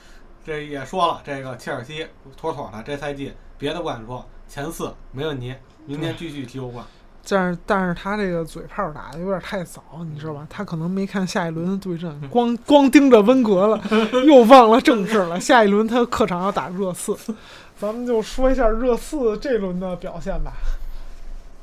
[0.45, 5.55] 这也说了，这个切尔西妥妥的，这赛季别的不敢说，前四没问题，
[5.87, 6.85] 明年继续踢欧冠。
[7.29, 10.47] 但是但是他这个嘴炮打的有点太早，你知道吧？
[10.49, 13.83] 他可能没看下一轮的对阵，光光盯着温格了，
[14.25, 15.41] 又忘了正事了。
[15.41, 17.17] 下一轮他客场要打热刺，
[17.77, 20.53] 咱们就说一下热刺这轮的表现吧。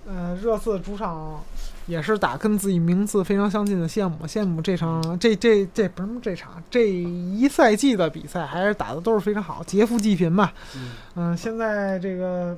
[0.08, 1.42] 呃，热刺主场
[1.88, 10.54] 也是打跟自己名次非常相近的谢姆，谢姆这场这这这不是这场这一赛季的比赛还是打的都是非常好，劫富济贫吧。
[10.76, 12.58] 嗯，嗯，现在这个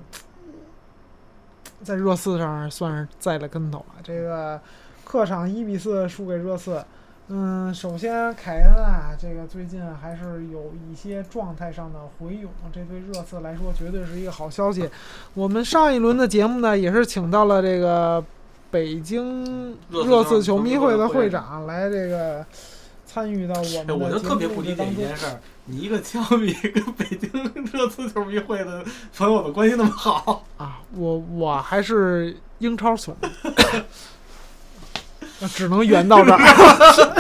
[1.83, 3.95] 在热刺上算是栽了跟头了。
[4.03, 4.59] 这个
[5.03, 6.83] 客场一比四输给热刺。
[7.27, 14.87] 嗯，首先凯恩啊，这个最近还是有一些状态上的回勇，这对热刺来说绝对是一个好消息。
[15.33, 18.23] 我们上一轮的节目呢，也是请到了这个
[18.69, 22.45] 北京热刺球迷会的会长来这个
[23.07, 24.85] 参与到我哎，们 我就特别不理解。
[24.85, 27.27] 一件事儿，你一个枪迷 跟北京
[27.73, 28.85] 热刺球迷会的
[29.17, 33.83] 朋友的关系那么好，啊，我我还是英超损的，那
[35.39, 36.39] 那只能圆到这儿。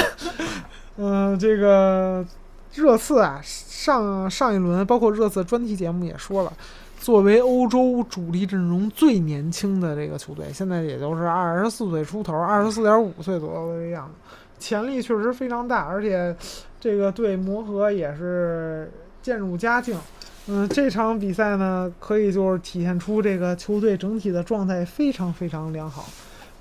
[0.97, 2.25] 嗯、这个
[2.73, 6.53] 热刺啊，上上一轮包括热刺专题节目也说了，
[6.99, 14.13] 作为欧洲主力阵容最年轻的这个球队，现在也就是二十四岁出头，二十四点五岁左右的这样子，
[14.57, 16.33] 潜力确实非常大，而且
[16.79, 18.89] 这个对磨合也是
[19.21, 19.97] 渐入佳境。
[20.47, 26.05] 嗯，这场比赛呢，可以就是体现出这个球队整体的状态非常非常良好，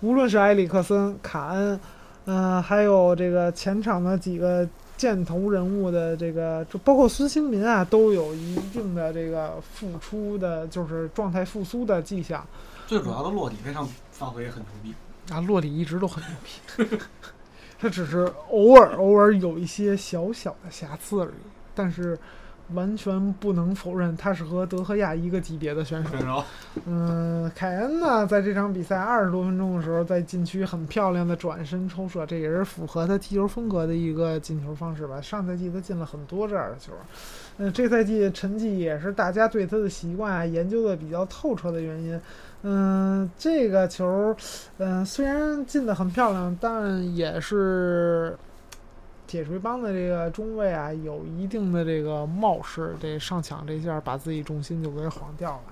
[0.04, 1.80] 无论是埃里克森、卡恩，
[2.26, 12.46] 嗯、还有这个前场的几个箭头人物的这个，就包括孙兴民啊，都有一定的这个复出的，就是状态复苏的迹象。
[12.86, 14.94] 最主要的落地非常发挥很牛逼。
[15.32, 16.98] 啊，洛里一直都很牛逼，
[17.80, 21.48] 他只是偶尔偶尔有一些小小的瑕疵而已。
[21.74, 22.18] 但是
[22.72, 26.42] 完全不能否认他是和德赫亚一个级别的选手。
[26.86, 35.20] 嗯，凯恩呢，在这场比赛二十多分钟的时候，在禁区很漂亮的转身抽射，这也是符合他踢球风格的一个进球方式吧。
[35.20, 36.92] 上赛季他进了很多这样的球，
[37.58, 42.20] 嗯，这赛季成绩也是大家对他的习惯啊研究的比较透彻的原因。
[42.62, 44.34] 嗯，这个球，
[44.78, 48.34] 嗯，虽然进的很漂亮，但也是
[49.26, 55.62] 铁锤帮的这个中卫啊，有一定的这个冒失，这上抢这下把自己重心就给晃掉了。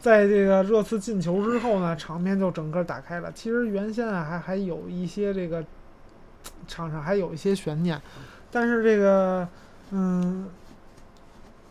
[0.00, 3.32] 在这个热刺进球之后呢，场面就整个打开了。
[3.32, 5.64] 其实原先啊还还有一些这个
[6.66, 8.00] 场上还有一些悬念，
[8.50, 9.48] 但是这个
[9.90, 10.48] 嗯，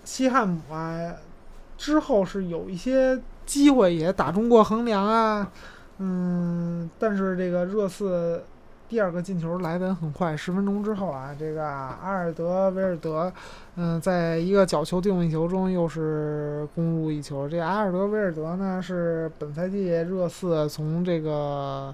[0.04, 1.14] 西汉姆啊
[1.78, 5.52] 之后是有一些机会也打中过横梁啊，
[6.00, 8.44] 嗯，但是这个热刺
[8.90, 13.30] 第二个进球来得很快，十分钟之后啊，这个阿尔德维尔德，
[13.76, 17.50] 嗯，在一个角球定位球中又是攻入一球。
[17.50, 21.94] 这阿尔德维尔德呢是本赛季热刺从这个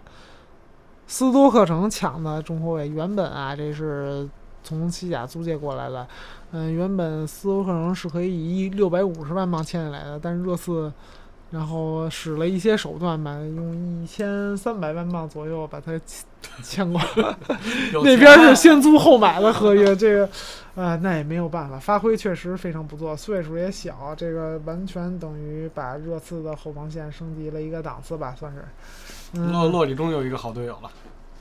[1.08, 4.29] 斯多克城抢的中后卫，原本啊这是
[4.62, 6.08] 从西甲租借过来的，
[6.51, 10.93] 嗯，原本斯托克城是可以以六百五十万镑签下来的，但是热刺。
[11.53, 16.25] 然后使了一些手段吧，用一千三百万镑左右把它签
[16.63, 17.37] 签过来。
[18.03, 20.29] 那边钱是先租后买的合约，这个，
[20.75, 28.65] 啊、那也没有办法，发挥确实非常不错，岁数也小，这个完全等于把热刺的后防线升级了一个档次吧，算是。
[29.33, 30.89] 洛嗯，洛里终于有一个好队友了。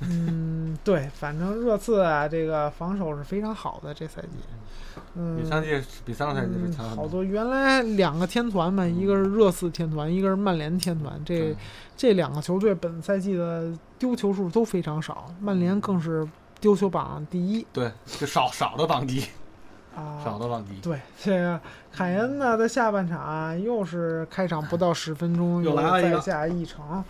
[0.09, 4.29] 嗯，对，反正热刺啊，这个防守是非常好的，这赛季。
[5.15, 11.55] 嗯，比上季比上个赛季是强嗯、好多原来两个天团嘛，一个是热刺天团，一个是曼联天团，这
[11.97, 16.27] 这两个球队本赛季的丢球数都非常少，曼联更是
[16.61, 19.25] 丢球榜第一对，就少少的榜第一，
[19.97, 20.21] 啊。
[20.23, 20.81] 少的榜第一。
[20.81, 21.61] 对，这个
[21.91, 27.05] 凯恩呢，在下半场啊，又是开场不到十分钟又来了再下一城，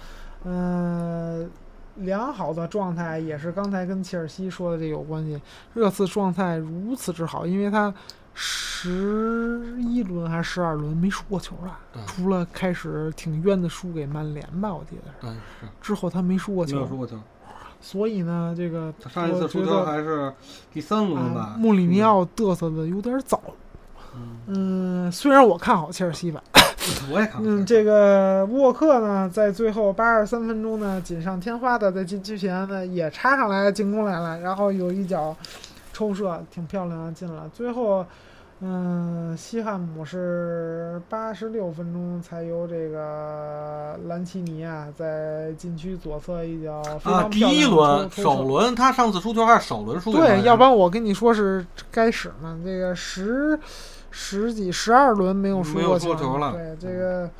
[0.44, 1.50] 嗯、
[1.96, 5.40] 良好的状态也是刚才跟切尔西说的这有关系。
[5.74, 7.92] 热刺状态如此之好，因为他
[8.34, 17.18] 十一轮还是十二轮没输过球了，除了开始挺冤的输给曼联吧，我记得是，对，是之后他没输过球，没有输过球。
[17.80, 20.32] 所以呢，这个他上一次输球还是
[20.72, 21.56] 第三轮啊吧。
[21.58, 23.40] 穆里尼奥嘚瑟的有点早。
[24.14, 26.42] 嗯，嗯，虽然我看好切尔西吧。
[27.12, 27.40] 我也看好。
[27.44, 35.36] 嗯，这个沃克呢，在最后八十三分钟呢，锦上添花的在禁区前呢也插上来进攻来了，然后有一脚
[35.92, 37.48] 抽射，挺漂亮的进了。
[37.54, 38.04] 最后，
[38.64, 52.56] 嗯，西汉姆是八十六分钟才由这个兰奇尼啊，在禁区左侧一脚非啊，第一轮首轮他上次输球还是首轮输球对，要不然我跟你说是该使呢。
[52.64, 53.58] 这个十
[54.12, 56.52] 十几十二轮没有输没有过球了。
[56.52, 57.30] 对这个，嗯，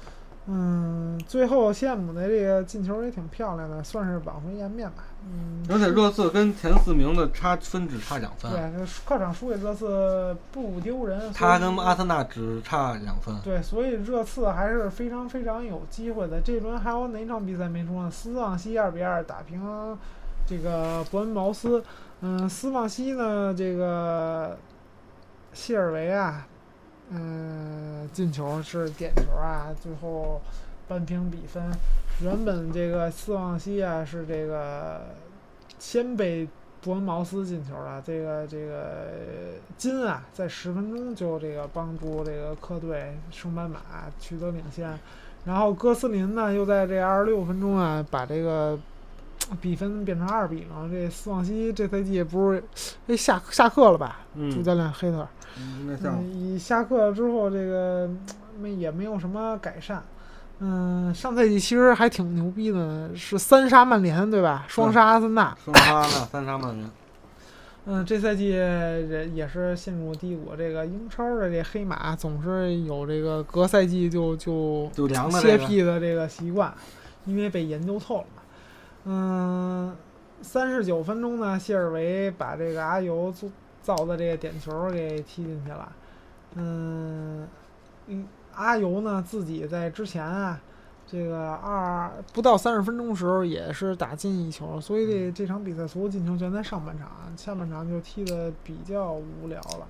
[1.27, 5.05] 最后谢姆的这个进球也挺漂亮的，算是挽回颜面吧。
[5.25, 13.33] 嗯，而且热刺跟前四名的差分只差两分，对客场输给热刺不丢人，他跟阿森纳只差两分。
[13.45, 16.41] 对，所以热刺还是非常非常有机会的。
[16.41, 18.11] 这轮还有哪场比赛没输呢？
[18.11, 19.63] 斯旺西二比二打平
[20.45, 21.85] 这个伯恩茅斯。
[22.23, 24.57] 嗯，斯旺西呢，这个
[25.53, 26.47] 谢尔维啊，
[27.15, 30.41] 嗯、进球是点球啊，最后
[30.89, 31.63] 扳平比分。
[32.23, 35.03] 原本这个斯旺西啊是这个
[35.79, 36.49] 先被
[36.81, 39.09] 伯恩茅斯进球了，这个这个
[39.77, 43.81] 金啊，在十分钟就这个帮助这个客队圣班马
[44.19, 44.99] 取得领先，
[45.45, 48.79] 然后哥斯林呢又在这二十六分钟啊把这个
[49.61, 50.91] 比分变成二比零。
[50.91, 52.63] 这斯旺西这赛季不是
[53.07, 54.21] 哎下下课了吧？
[54.35, 55.27] 主嗯，教练黑特，
[55.59, 58.11] 嗯那像嗯，下课之后这个
[58.61, 60.03] 没也没有什么改善。
[60.65, 64.65] 嗯，上赛季其实还挺牛逼的呢，是三杀曼联对吧？
[64.69, 65.57] 双杀阿森纳。
[65.65, 66.91] 双杀了三杀曼联。
[67.85, 70.55] 嗯，这赛季也也是陷入低谷。
[70.57, 76.73] 这个英超的这黑马总是有这个隔赛季就就就凉的歇，屁的这个习惯，
[77.25, 78.42] 因为被研究透了嘛。
[79.05, 79.97] 嗯，
[80.41, 83.49] 三十九分钟呢，谢尔维把这个阿尤造
[83.83, 85.93] 造的这个点球给踢进去了。
[86.55, 87.49] 嗯，
[88.07, 90.61] 嗯，阿尤呢自己在之前啊，
[91.07, 99.89] 这个二不到三十分钟时候也是打进一球，所以这这场比赛所有进球全在上半场，下半场就踢的比较无聊了。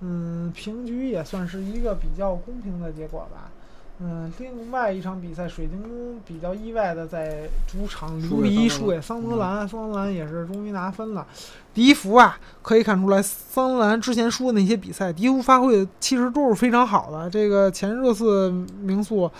[0.00, 3.50] 嗯，平局也算是一个比较公平的结果吧。
[3.98, 11.26] 嗯，另外一场比赛，水晶宫比较意外的在主场零比一输给桑德兰，桑德兰也是终于拿分了。
[11.72, 17.30] 迪福啊，可以看出来，桑德兰之前输的那些比赛，迪福发挥的其实都是非常好的。
[17.30, 18.50] 这个前热刺
[18.82, 19.30] 名宿，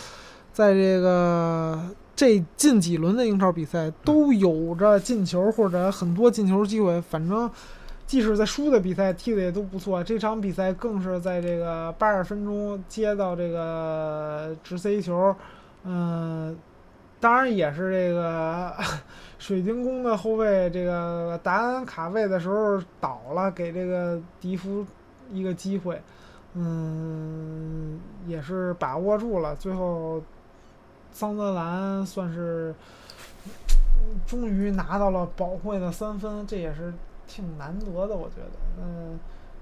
[0.55, 1.79] 在这个
[2.14, 7.51] 这近几轮的英超比赛都有着进球或者很多进球机会，反正。
[8.07, 15.35] 即使在输的比赛踢的也都不错，这场比赛更是在这个八十分钟接到这个直塞球，
[15.83, 16.57] 嗯、
[17.19, 18.73] 当然也是这个
[19.38, 24.87] 水晶宫的后卫这个达恩卡位的时候倒了，给这个迪福
[25.33, 26.01] 一个机会，
[26.55, 30.23] 嗯，也是把握住了，最后
[31.11, 32.73] 桑德兰算是
[34.27, 36.95] 终于拿到了宝贵的三分，这也是
[37.26, 39.18] 挺难得的，我觉得，嗯。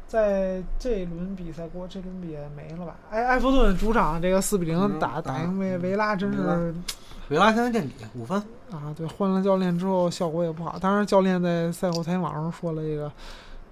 [0.07, 2.95] 在这一轮比赛过，这轮比赛没了吧？
[3.11, 6.75] 埃埃弗顿主场这个四比零打打赢维维拉，真是
[7.31, 8.39] 维拉现在垫底五分，
[8.71, 10.79] 啊，对，换了教练之后效果也不好。
[10.79, 13.11] 当然，教练在赛后采访上说了，这个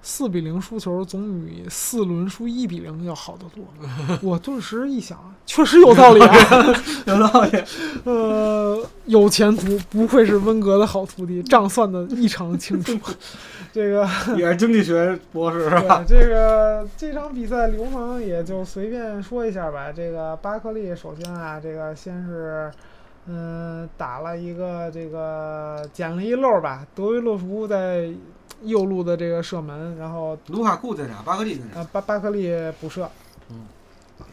[0.03, 3.65] 四比零输球总比四轮输一比零要好得多。
[4.21, 6.37] 我顿时一想，确实有道理啊。
[7.07, 7.62] 有道理。
[8.05, 12.99] 呃，有前途，不愧是温格的好徒弟， 账算的异常清楚。
[13.73, 16.05] 这个也是经济学博士是吧？
[16.07, 19.91] 这个这场比赛流程也就随便说一下吧。
[19.91, 22.71] 这个巴克利首先啊，这个先是
[23.29, 28.11] 嗯打了一个这个捡了一漏吧，德维洛夫在
[28.64, 31.22] 右路的这个射门，然后卢卡库在哪？
[31.25, 31.81] 巴克利在哪？
[31.81, 33.09] 呃巴巴克利补射。
[33.51, 33.66] 嗯，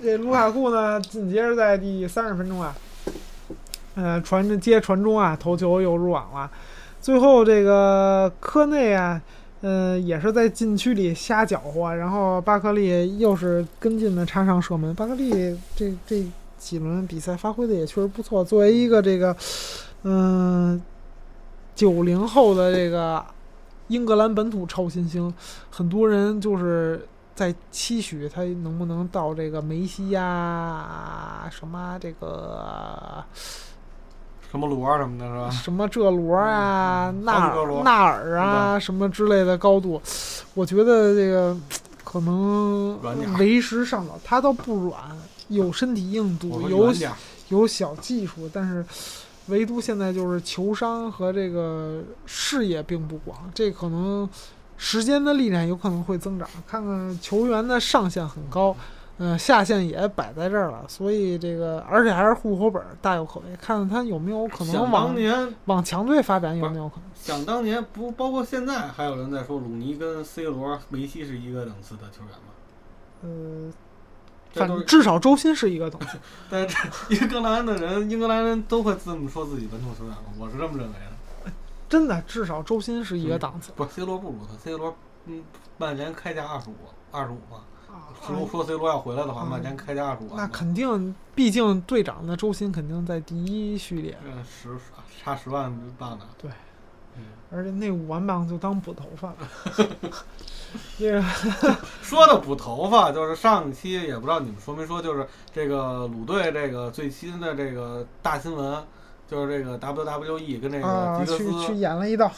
[0.01, 2.75] 这卢卡库呢，紧接着在第三十分钟啊，
[3.95, 6.49] 呃传着接传中啊，头球又入网了。
[7.01, 9.21] 最后这个科内啊，
[9.61, 14.93] 呃，也是在禁区里瞎搅和，然后巴克利又是跟进的插上射门。
[14.93, 16.25] 巴克利这这
[16.57, 19.35] 几轮比赛发挥的也确实不错，作为一个这个，
[20.03, 20.81] 嗯、
[21.73, 23.23] 九零后的这个
[23.89, 25.31] 英格兰本土超新星，
[25.69, 33.23] 很多人就是在期许他能不能到这个梅西呀、什么这个
[34.51, 35.49] 什么罗什么的是吧？
[35.51, 40.01] 什么这罗啊、嗯纳尔纳尔啊什么之类的高度，
[40.53, 41.55] 我觉得这个
[42.03, 42.99] 可能
[43.37, 44.19] 为时尚早。
[44.23, 44.99] 他倒不软，
[45.49, 46.91] 有身体硬度，有
[47.49, 48.83] 有小技术，但是
[49.49, 54.27] 唯独现在就是球商和这个视野并不广，这可能
[54.77, 56.47] 时间的力量有可能会增长。
[56.67, 58.75] 看看球员的上限很高，
[59.17, 63.45] 嗯、下限也摆在这儿了，所以这个而且还是户口本儿，大有可为。
[63.61, 67.03] 看看他有没有可能往年，往强队发展，有没有可能？
[67.13, 72.53] 想当年不包括现在，还有人在说鲁尼跟 C 罗、梅西是一个档次的球员吗？
[73.21, 73.69] 呃，
[74.51, 76.17] 反至少周薪是一个东西。
[76.49, 76.75] 但是
[77.09, 80.23] 这英格兰的人，英格兰人都会这么说自己本土球员吗？
[80.37, 81.51] 我是这么认为的。
[81.87, 83.71] 真的，至少周薪是一个档次。
[83.75, 85.43] 不是 C 罗不如他，C 罗嗯，
[85.77, 86.75] 曼联开价二十五，
[87.11, 87.63] 二十五嘛。
[87.87, 90.35] 啊如果说 C 罗要回来的话，嗯曼联开价二十五。
[90.35, 94.69] 那肯定，毕竟队长的周薪肯定在第一序列，嗯，十
[95.23, 96.25] 差十万镑的。
[96.37, 96.51] 对
[97.17, 99.37] 嗯，而且那五万镑就当补头发了。
[100.97, 101.11] 这
[101.61, 108.83] 个说的补头发，就是上一期也不知道你们说没说，就是这个鲁队这个最新的这个大新闻，
[109.27, 112.31] 就是这个 WWE 跟这啊，个吉格去去演了一道，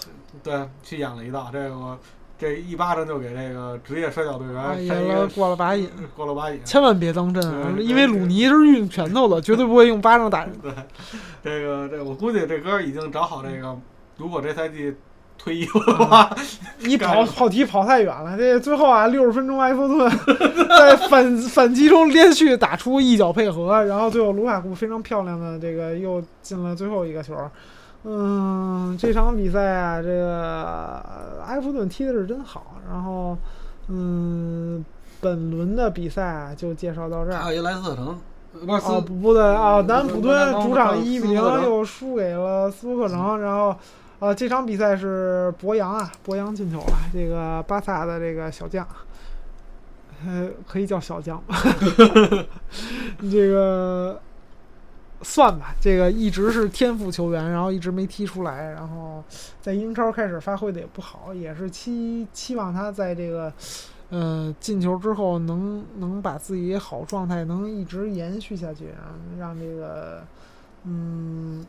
[0.43, 1.97] 对去演了一道，这个我
[2.37, 5.89] 这一巴掌就给这个职业摔跤队啊，员扇一演了个过了把瘾。
[6.15, 6.59] 过了把瘾。
[6.65, 10.51] 千万别当真啊，因为鲁尼是用拳头的， 绝对不会用巴掌打人。
[10.61, 10.73] 对，
[11.43, 13.77] 这个这我估计这哥儿已经找好这个，
[14.17, 14.95] 如果这赛季
[15.41, 16.29] 退役了的话，
[16.79, 20.09] 你 跑跑题跑太远了，这最后啊，六十分钟埃弗顿
[20.77, 27.35] 在反反击中连续打出一脚配合，然后最后卢卡库非常漂亮的这个又进了最后一个球。
[28.03, 31.03] 嗯，这场比赛啊，这个
[31.47, 32.77] 埃弗顿踢的是真好。
[32.91, 33.37] 然后，
[33.89, 34.83] 嗯，
[35.19, 37.39] 本轮的比赛啊就介绍到这儿。
[37.39, 38.19] 还有一莱斯特城，
[38.65, 43.75] 不是哦，不不对啊，南普敦主场一比零又输给了斯托克城，然后
[44.21, 48.87] 啊，这场比赛是博扬啊，博扬进球了，这个巴萨的这个小将，
[50.23, 51.57] 呃，可以叫小将吧，
[53.31, 54.21] 这个
[55.23, 59.23] 算吧，这个一直是天赋球员，然后一直没踢出来，然后
[59.59, 63.51] 在英超开始发挥的也不好，也是期期望他在这个。
[64.11, 68.89] 呃，进球之后能能把自己好状态能一直延续下去，
[69.39, 70.21] 让让这个
[70.83, 71.65] 嗯，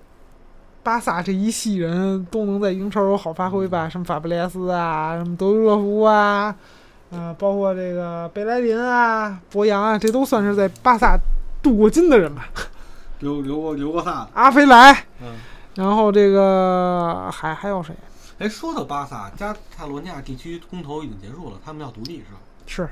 [0.83, 3.89] 巴萨这一系人都能在英超有好发挥吧？
[3.89, 6.55] 什么法布雷斯啊，什么德约勒夫啊，
[7.11, 11.19] 呃，包括这个贝莱林啊、博扬啊，这都算是在巴萨
[11.63, 12.49] 镀过金的人吧？
[13.21, 15.37] 留留过留过萨的，阿菲莱，嗯。
[15.77, 17.95] 然后这个还还有谁？
[18.39, 22.41] 哎，说到巴萨，加泰罗尼亚地区公投已经结束了，他们要独立是吧？
[22.67, 22.89] 是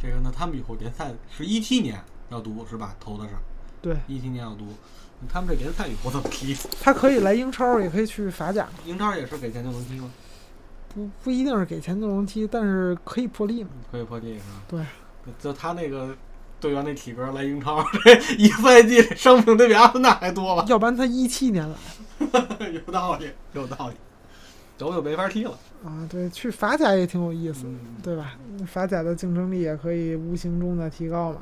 [0.00, 2.94] 这个呢，他们以后联赛是一七年要读是吧？
[2.98, 3.30] 投的是
[3.82, 4.66] 对，一七年要独，
[5.32, 6.56] 他们这联赛以后怎么踢？
[6.80, 10.10] 他可以来英超，也可以去法甲，英超也是给钱就能踢吗？
[10.94, 13.70] 不不一定是给钱就能踢，但是可以破例嘛。
[13.90, 14.86] 可以破例是吧？
[15.24, 16.14] 对，就他那个
[16.60, 20.64] 队员那体格来英超，这一赛季伤病得比阿森纳还多吧？
[20.68, 21.76] 要不然他一七年来
[22.72, 23.94] 有道理，有道理，
[24.78, 25.58] 都就没法踢了。
[25.84, 28.34] 啊，对，去法甲也挺有意思的，嗯，对吧？
[28.66, 31.40] 法甲的竞争力也可以无形中的提高嘛。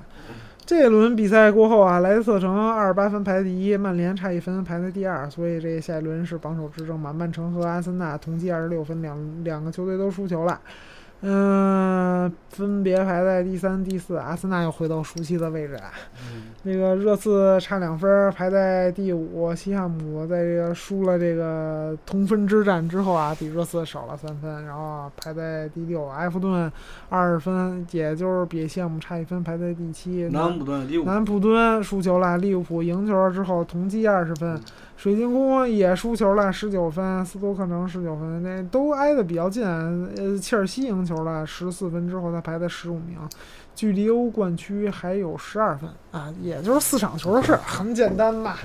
[0.66, 7.12] 这轮比赛过后啊，莱斯特城二十八分排第一，曼联差一分排在第二，所以这下一轮是榜首之争嘛。
[7.12, 10.58] 曼城和阿森纳同积二十六分，两两个球队都输球了。
[11.26, 15.90] 嗯，分别排在第三、第四，阿森纳又回到熟悉的位置啊。
[16.18, 19.54] 嗯那个热刺差两分儿，排在第五。
[19.54, 26.08] 西汉姆在这个输了这个同分之战之后啊，比热刺少了三分，然后啊排在第六。
[26.08, 26.70] 埃弗顿
[27.10, 30.28] 二十分，也就是比西汉姆差一分，排在第七。
[30.32, 34.60] 南安普顿第五，南普敦输球了，利物浦赢球了之后同积二十分嗯，
[34.96, 39.64] 水晶宫也输球了十九分，斯托克城十九分，那都挨得比较近。
[39.64, 43.18] 呃，切尔西赢球了十四分之后，他排在十五名，
[43.74, 48.58] 距离欧冠区还有十二分啊，也就是四场球的事儿，很简单吧。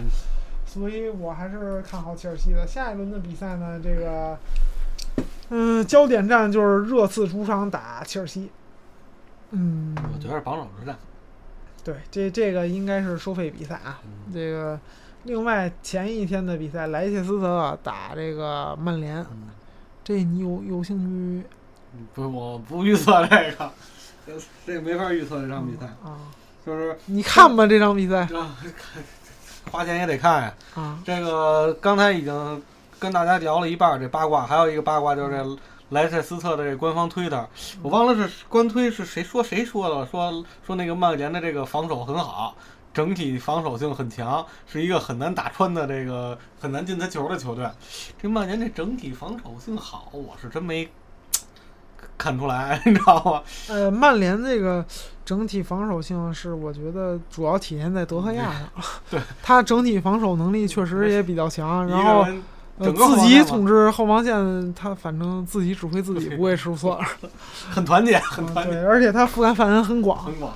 [0.66, 2.66] 所以我还是看好切尔西的。
[2.68, 4.38] 下一轮的比赛呢，这个
[5.50, 8.52] 嗯，焦点战就是热刺主场打切尔西。
[9.50, 10.96] 嗯，我觉得是榜首之战。
[11.84, 14.00] 对，这这个应该是收费比赛啊。
[14.06, 14.80] 嗯这个
[15.30, 19.44] 另外前一天的比赛，莱切斯特打这个曼联，嗯，
[20.04, 20.98] 这你有有兴
[21.44, 21.48] 趣
[22.16, 23.72] 不，我不预测这个，
[24.26, 24.34] 这
[24.66, 26.18] 这没法预测这场比赛，啊？
[26.66, 28.58] 就是你看吧这场比赛啊，
[29.72, 30.54] 花钱也得看呀。
[30.74, 32.64] 啊，这个刚才已经
[32.98, 35.58] 跟大家聊了一半儿这八卦，还有一个八卦就是这
[35.90, 37.48] 莱切斯特的这官方推特，
[37.84, 42.56] 我忘了是官推是谁说谁说的，说说那个曼联的这个防守很好，
[42.94, 47.68] 整体防守性很强，是一个很难打穿的这个很难进他球的球队。
[48.22, 50.90] 这曼联这整体防守性好，我是真没
[52.18, 53.42] 看出来， 你知道吗？
[53.70, 54.86] 呃，曼联这个
[55.24, 58.64] 整体防守性是我觉得主要体现在德赫亚上，
[59.10, 62.26] 对，他整体防守能力确实也比较强，然后
[62.80, 67.00] 自己统治后防线，他反正自己指挥自己，不会出错。
[67.70, 68.72] 很团结， 很嗯团结。
[68.72, 70.18] 对，而且他覆盖范围很广。
[70.24, 70.54] 很广，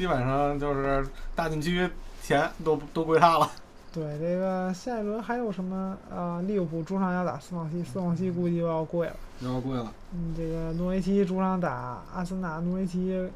[0.00, 1.86] 基本上就是大禁区
[2.22, 3.46] 前都都归他了。
[3.92, 5.94] 对，这个下一轮还有什么？
[6.10, 9.16] 呃，利物浦主场要打斯旺西，斯旺西估计又要跪了。
[9.40, 13.28] 又要跪了，嗯，这个诺维奇主场打阿森纳，诺维奇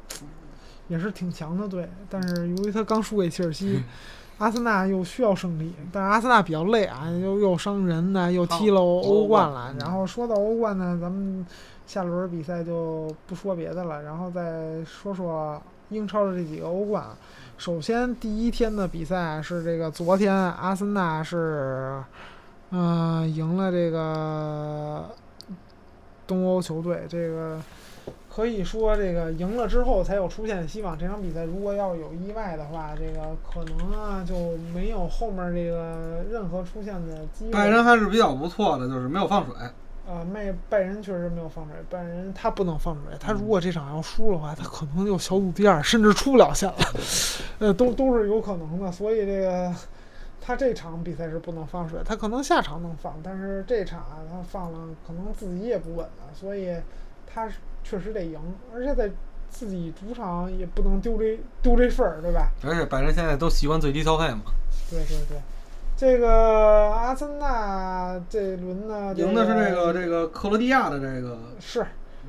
[0.87, 3.83] 也是挺强的队，但是由于他刚输给切尔西，
[4.39, 9.73] 阿森纳又需要胜利，但是阿森纳比较累啊，又又伤人呢，又踢了欧欧冠冠了。
[9.73, 11.45] 嗯然后说到欧冠呢，咱们
[11.85, 15.61] 下轮比赛就不说别的了，然后再说说
[15.95, 17.05] 英超的这几个欧冠。
[17.57, 22.03] 首先第一天的比赛是这个昨天阿森纳是，
[22.71, 25.05] 嗯、赢了这个
[26.27, 27.61] 东欧球队，这个
[28.29, 30.97] 可以说这个赢了之后才有出现希望。
[30.97, 37.51] 这场比赛如果要有意外的话，这个可能啊就没有后面这个任何出现的机会。
[37.51, 39.55] 拜仁还是比较不错的，就是没有放水。
[40.07, 46.77] 啊，拜拜仁确实没有放水，拜仁他不能放水，他如果这场要输的话，他可能就小组第二，甚至出不了线了，
[47.59, 48.91] 呃，都都是有可能的。
[48.91, 49.73] 所以这个
[50.39, 56.75] 他这场比赛是不能放水，他可能下场能放，但是这场啊他放了，可能自己也不稳了，所以
[57.25, 58.39] 他是确实得赢，
[58.73, 59.09] 而且在
[59.49, 62.51] 自己主场也不能丢这丢这份儿，对吧？
[62.63, 64.43] 而且拜仁现在都习惯最低消费嘛，
[64.91, 65.37] 对对对。
[65.97, 71.85] 这个阿森纳这轮呢，赢的是这个这个克罗地亚的这个是，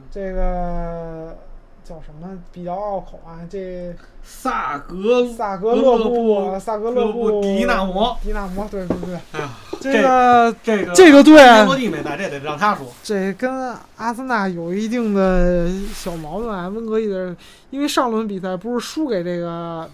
[0.09, 1.37] 这个
[1.83, 3.43] 叫什么比较拗口啊？
[3.51, 3.93] 这
[4.23, 8.17] 萨格萨格勒布，萨格勒布迪纳摩。
[8.23, 9.51] 迪纳摩，对对对，哎呀，
[9.81, 12.87] 这个这个这个队啊天罗地美在，这得让他说。
[13.03, 16.69] 这跟阿森纳有一定的小矛盾啊。
[16.69, 17.35] 温格伊的，
[17.71, 19.89] 因为上轮比赛不是输给这个，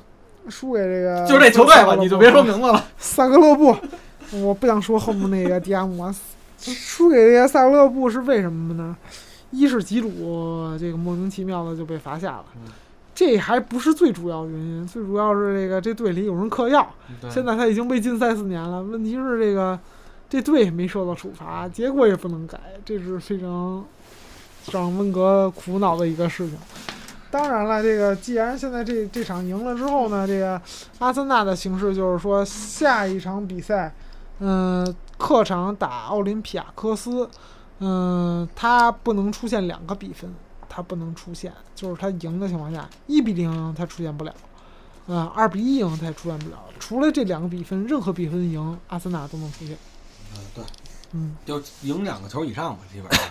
[0.48, 2.84] 输给这个，就这球队吧，你就别说名字了。
[2.98, 3.76] 萨格勒布，
[4.32, 6.14] 我不想说后面那个迪亚摩，
[6.58, 8.96] 输给这个萨格勒布是为什么呢？
[9.50, 12.72] 一是吉鲁这个莫名其妙的就被罚下了，嗯
[13.14, 16.90] 这还不是最主要原因，最主要是这个这队里有人嗑药，
[17.28, 18.82] 现在他已经被禁赛四年了。
[18.82, 19.78] 问题是这个
[20.30, 23.84] 这队没受到处罚，结果也不能改，这是非常
[24.72, 26.56] 让温格苦恼的一个事情。
[27.32, 30.60] 当然了，这个既然现在这这场赢了之后呢，这个
[30.98, 33.94] 阿森纳的形势就是说，下一场比赛，
[34.40, 37.26] 嗯、客场打奥林匹亚科斯，
[37.78, 40.30] 嗯、他不能出现两个比分，
[40.68, 44.34] 他不能出现，就是他赢的情况下，一比零他出现不了，
[45.08, 49.74] 啊、二比一赢他也出现不了，除了这两个比分，任何比分赢阿森纳都能出现，
[50.34, 50.64] 嗯，对，
[51.12, 53.24] 嗯，就赢两个球以上吧，基本上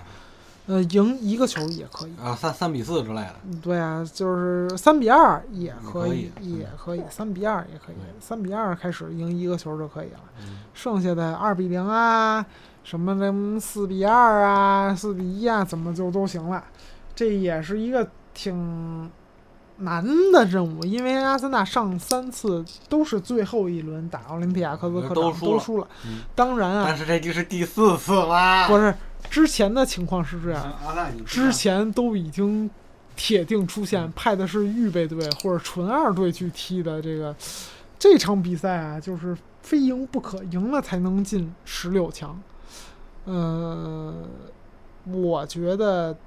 [0.71, 2.13] 呃，赢一个球也可以。
[2.17, 3.35] 啊，三三比四之类的。
[3.61, 10.19] 对啊，就是三比二也可以，也可以三比二也可以，三比二开始赢一个球就可以了。
[10.39, 12.45] 嗯，剩下的二比零啊，
[12.85, 16.63] 什么的四比二啊、四比一啊，怎么就都行了。
[17.13, 19.11] 这也是一个挺
[19.79, 25.87] 难的任务，因为阿森纳上三次都是最后一轮打奥林匹亚科斯客场都输了
[26.33, 28.67] 当然啊但，是这已经是第四次啦。
[28.67, 28.95] 不是
[29.29, 30.73] 之前的情况是这样，
[31.25, 32.69] 之前都已经
[33.15, 37.35] 铁定出现派的是预备队或者纯二队去踢的这个
[37.99, 42.41] 这场比赛啊，就是非赢不可，赢了才能进十六强。
[43.25, 44.13] 呃，
[45.05, 46.17] 我觉得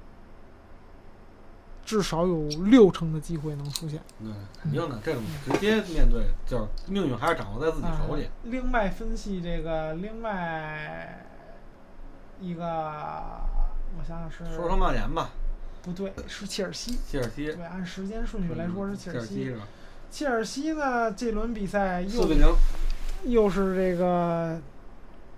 [1.83, 4.01] 至少有六成的机会能出现。
[4.19, 4.31] 对，
[4.61, 8.31] 肯定的，这种直接面对就是命运还是掌握在自己手里啊。
[8.45, 11.24] 另外分析这个，另外
[12.41, 12.63] 一个，
[13.97, 15.29] 我想想是说说曼联吧，
[15.81, 16.97] 不对，是切尔西。
[17.09, 17.45] 切尔西。
[17.53, 19.35] 对，按时间顺序来说是切尔西。
[19.35, 19.67] 切尔西是吧？
[20.11, 22.47] 切尔西呢，这轮比赛又四比零，
[23.25, 24.59] 又是这个，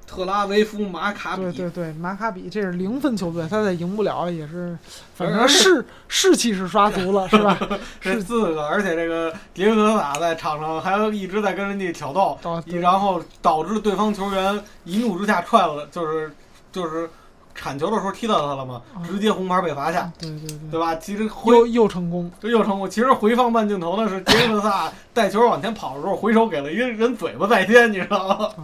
[0.06, 1.44] 特拉维夫马卡比。
[1.44, 4.78] 对对对，马卡比这是零分球队，他再赢不了也是，
[5.16, 7.58] 反正士士气是刷足了，是吧？
[8.00, 16.32] 这是四个，而且这个迪耶戈塔在场上还一直在跟人家挑逗，到然后导致对方球员一怒之下踹了，就是
[16.78, 17.10] 就是
[17.56, 20.96] 铲球的时候踢到他了嘛，啊直接红牌被罚下，对对对，对吧？
[20.98, 22.88] 其实回又又成功，这又成功。
[22.88, 28.46] 其实回放慢镜头呢是杰克萨 带球往前跑的时候，回手给了一个人嘴巴在先，你知道吗？
[28.58, 28.64] 啊！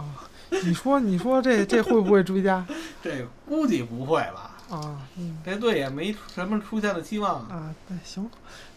[0.62, 2.64] 你说你说这这会不会追加
[3.02, 4.52] 这估计不会吧？
[4.70, 4.98] 啊？
[5.16, 7.34] 嗯这队也没什么出现的期望。
[7.48, 8.30] 啊，对，行，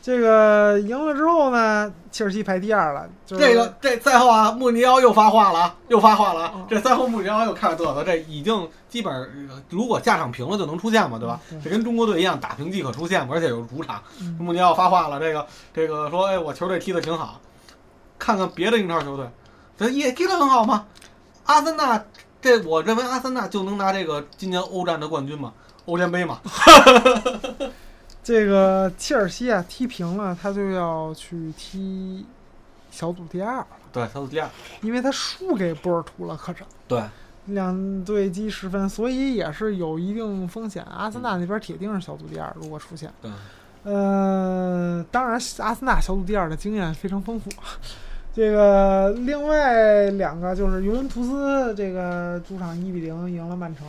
[0.08, 6.66] 这个赢了之后呢，切尔西排第二了，就是、这个这赛后啊，穆尼奥又发话了啊，又发话了！
[6.70, 11.38] 这赛后穆尼奥又开始嘚瑟，这已经基本呃如果下场平了就能出线嘛，对吧？
[11.51, 14.01] 嗯这跟中国队一样，打平即可出线嘛，而且有主场。
[14.22, 17.41] 嗯穆尼奥发话了，这个这个说，哎，我球队踢得挺好，
[18.18, 19.30] 看看别的英超球队，
[19.78, 20.86] 这也踢得很好吗？
[21.47, 22.01] 阿森纳，
[22.41, 25.51] 这我认为阿森纳就能拿这个今年欧战的冠军嘛，
[25.86, 26.39] 欧联杯嘛。
[28.28, 32.25] 这个切尔西啊踢平了，他就要去踢
[32.91, 34.49] 小组第二了，对，小组第二。
[34.82, 36.67] 因为他输给波尔图了客场。
[36.89, 37.01] 对，
[37.45, 40.84] 两队积十分，所以也是有一定风险。
[40.84, 43.09] 阿森纳那边铁定是小组第二，如果出现。
[43.21, 43.32] 对，
[43.84, 47.49] 呃，当然，阿森纳小组第二的经验非常丰富。
[48.36, 53.88] 这个另外两个就是尤文图斯，这个主场一比零赢了曼城。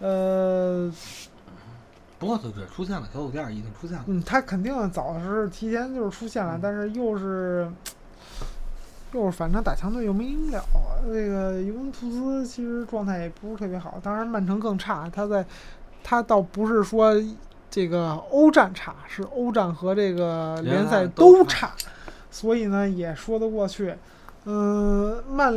[0.00, 0.92] 呃，
[2.24, 4.04] 不过对对，出现了小组第二已经出现了。
[4.06, 7.70] 嗯，他肯定早是提前就是出现了，但是又是
[9.12, 10.64] 又是反正打强队又没赢了。
[11.04, 15.06] 这个尤文图斯其实状态也不是特别好，当然曼城更差。
[15.12, 15.44] 他在
[16.02, 17.14] 他倒不是说
[17.70, 21.72] 这个欧战差，是欧战和这个联赛都差，
[22.30, 23.94] 所以呢也说得过去。
[24.46, 25.52] 嗯，曼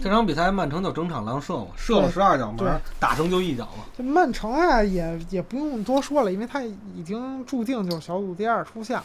[0.00, 3.84] 这场比赛曼城就整场狼射嘛，射了十二脚对门，打成就一脚嘛。
[3.96, 9.04] 这曼城啊也也不用多说了，因为他已经注定就是小组第二出线了。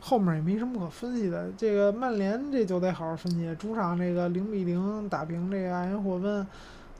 [0.00, 1.50] 后面也没什么可分析的。
[1.56, 6.46] 这个曼联这就得好好分析，主场这个零比零打平这个埃因霍温，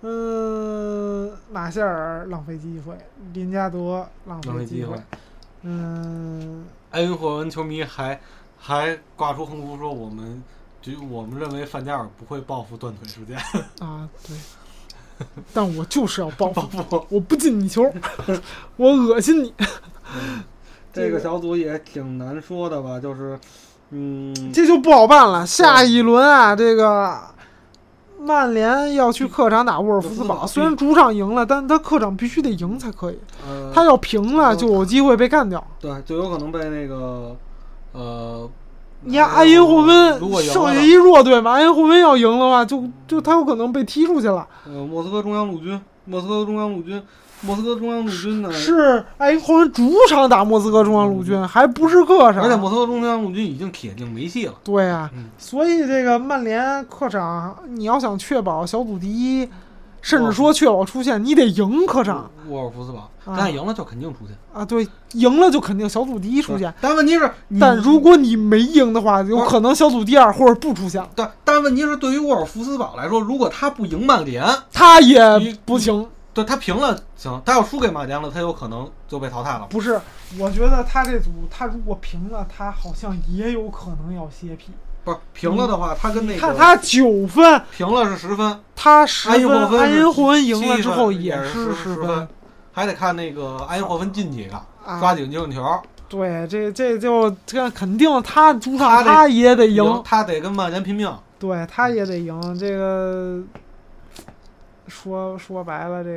[0.02, 2.96] 嗯，马歇尔浪费机会，
[3.32, 5.02] 林加德浪费机会浪费机会，
[5.62, 8.20] 嗯，埃因霍温球迷还
[8.58, 10.42] 还挂出横幅说我们。
[10.84, 13.38] 就我们认为范加尔不会报复断腿事件，
[13.80, 14.36] 啊对，
[15.54, 17.90] 但我就是要报报复，我不进你球，
[18.76, 19.54] 我恶心你。
[20.92, 23.40] 这个小组也挺难说的吧，就是，
[23.90, 25.46] 嗯，这就不好办了。
[25.46, 27.18] 下一轮啊，这个
[28.20, 33.18] 曼联要去客场打沃尔夫斯堡，沃尔夫斯堡虽然主场赢了，但是他客场必须得赢才可以。
[33.48, 35.66] 呃，他要平了，就有机会被干掉。
[35.80, 37.34] 对，就有可能被那个，
[37.92, 38.48] 呃，
[39.06, 44.46] 你看埃因霍温剩下一弱队嘛，埃因霍温要赢的话，就就他有可能被踢出去了。
[44.66, 47.02] 呃，莫斯科中央陆军，莫斯科中央陆军，
[47.42, 52.42] 莫斯科中央陆军呢，是埃因霍温主场打莫斯科中央陆军，还不是客场。
[52.42, 54.54] 而且莫斯科中央陆军已经铁定没戏了。
[54.64, 59.46] 对啊，嗯所以这个曼联客场，你要想确保小组第一，
[60.04, 64.36] 甚至说确保出线，你得赢科长沃尔夫斯堡，啊但赢了就肯定出现。
[64.52, 64.62] 啊。
[64.62, 76.06] 对，赢了就肯定小组第一出现，但问题是，但如果你没赢的话，有可能小组第二或者不出现，对但问题是，对于沃尔夫斯堡来说，如果他不赢曼联，他也不行。
[76.34, 79.68] 对他平了行，他要输给曼联了，他有可能就被淘汰了。
[79.70, 80.00] 不是，
[80.36, 84.72] 我觉得他这组他如果平了，他好像也有可能要歇屁。
[85.04, 92.26] 不是平了的话，他跟那个看他九分，平了是十分，他十埃因霍芬埃因霍芬赢了之后也是十十分，
[92.72, 95.62] 还得看那个埃因霍芬进几个，啊抓几个进球。
[96.08, 101.12] 对，这这就这肯定他主场他也得赢，他得跟曼联拼命。
[101.38, 102.58] 对他也得赢。
[102.58, 103.42] 这个
[104.86, 106.10] 说说白了，这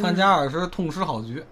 [0.00, 1.42] 个范加尔是痛失好局，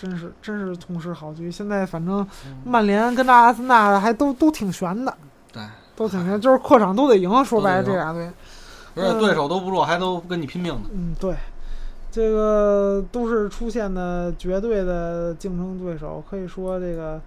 [0.00, 1.50] 真是真是痛失好局。
[1.50, 5.14] 现在反正嗯曼联跟这阿森纳还都都挺悬的，
[5.58, 7.44] 对，都挺悬，就是客场都得赢。
[7.44, 8.30] 说白了，这俩队。
[8.96, 10.82] 而且对手都不弱，还都跟你拼命呢。
[10.92, 11.36] 嗯，对，
[12.10, 17.20] 这个都是出现的绝对的竞争对手，可以说这个，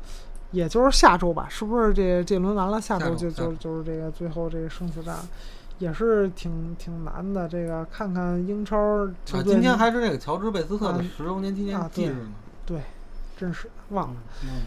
[0.51, 5.15] 也就是下周吧，是不是这这轮完了，下周就就就是这个最后这个生死战，
[5.79, 7.47] 也是挺挺难的。
[7.47, 9.07] 这个看看英超
[9.45, 12.31] 今天还是这个乔治贝斯特的啊十周年纪念日呢。
[12.65, 12.81] 对，
[13.37, 14.15] 真是忘了。
[14.43, 14.63] 嗯，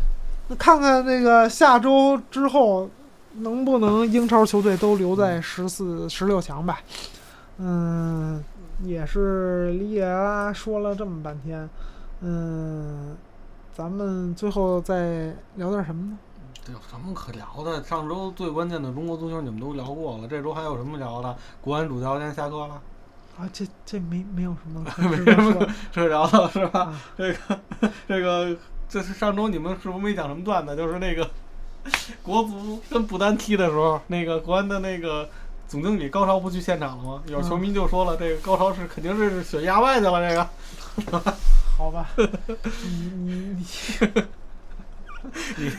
[0.48, 2.88] 那看看那个下周之后，
[3.38, 6.78] 能不能英超球队都留在十四、十六强吧？
[7.58, 8.42] 嗯，
[8.82, 11.68] 也是里耶拉说了这么半天，
[12.20, 13.16] 嗯，
[13.72, 16.18] 咱们最后再聊点什么呢？
[16.64, 17.82] 这有什么可聊的？
[17.84, 21.36] 上周最关键的中国足球你们都聊过了，这周还有什么聊的？
[21.60, 22.80] 国安主教练下课了，
[23.38, 26.80] 啊，这这没没有什么 可值得说的这聊的是吧？
[26.80, 27.00] 啊。
[27.16, 27.60] 这个
[28.08, 28.56] 这个，
[28.88, 30.74] 这是上周你们是不是没讲什么段子？
[30.74, 31.28] 就是那个
[32.22, 35.28] 国足跟不丹踢的时候，那个国安的那个
[35.68, 37.22] 总经理高超不去现场了吗？
[37.26, 41.20] 有球迷就说了，这个高超是肯定是选亚外去了，这个。
[41.76, 43.64] 好吧， 你你你
[45.56, 45.70] 你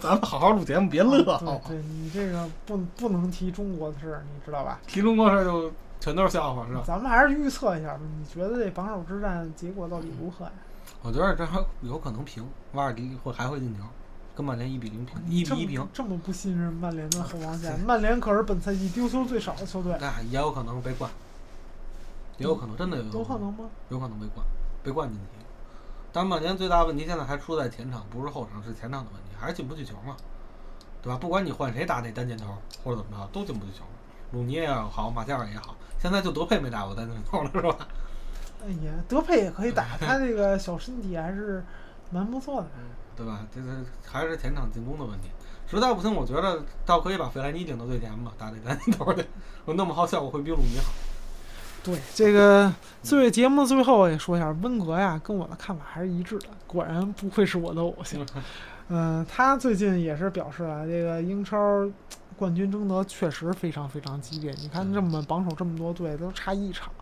[0.00, 1.60] 咱们好好录节目，别乐好吗？
[1.68, 4.80] 对对，你这个不不能提中国的事儿，你知道吧？
[4.88, 6.82] 提中国事儿就全都是笑话，是吧？
[6.84, 8.00] 咱们还是预测一下吧。
[8.18, 10.52] 你觉得这榜首之战结果到底如何呀？
[11.02, 13.84] 我觉得这还有可能平，瓦尔迪会还会进球，
[14.36, 15.88] 跟曼联一比零平，一比一平。
[15.94, 21.10] 这么不信任曼联的后防线， 曼联可是本赛季丢球最少的球队，那也有可能被灌，
[22.36, 23.64] 也有可能真的有有可能吗？
[23.88, 24.46] 有可能被灌，
[24.84, 25.24] 被灌进去。
[26.12, 30.14] 但曼联最大问题现在还出在前场，不是后场，是前场的问题，还是进不去球嘛，
[31.02, 31.18] 对吧？
[31.18, 33.84] 不管你换谁打那单箭头或者怎么着，都进不去球。
[34.32, 37.88] 鲁尼也好，马夏尔也好，现在就德佩没打过单箭头了，是吧？
[38.62, 41.64] 哎呀，德佩也可以打，他这个小身体还是
[42.10, 42.68] 蛮不错的。
[43.16, 43.46] 对吧？
[43.54, 45.28] 这是还是前场进攻的问题。
[45.68, 49.24] 实在不行，我觉得倒可以把费莱尼顶到最前吧，打那单箭头去，
[49.64, 50.92] 我那么好效果会比鲁尼好。
[51.82, 58.24] 对这个最节目最后也说一下，温格呀跟我的看法还是一致的，果然不愧是我的偶像。
[58.88, 61.58] 嗯、他最近也是表示了，这个英超
[62.36, 64.54] 冠军争夺确实非常非常激烈。
[64.60, 66.92] 你看这么榜首这么多队都差一场，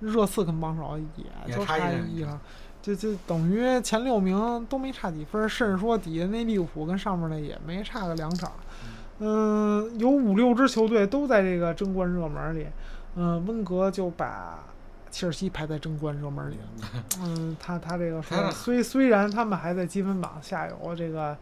[0.00, 0.98] 热刺跟榜首
[1.46, 2.40] 也差一场，
[2.82, 8.52] 就就等于前六名都没差几分，甚至说底下那利物浦跟上面那也没差个两场。
[9.18, 12.66] 嗯，有五六支球队都在这个争冠热门里。
[13.16, 14.64] 嗯，温格就把
[15.10, 17.02] 切尔西排在争冠热门里了。
[17.20, 21.36] 嗯，他他这个说，虽虽然他们还在积分榜下游，这个，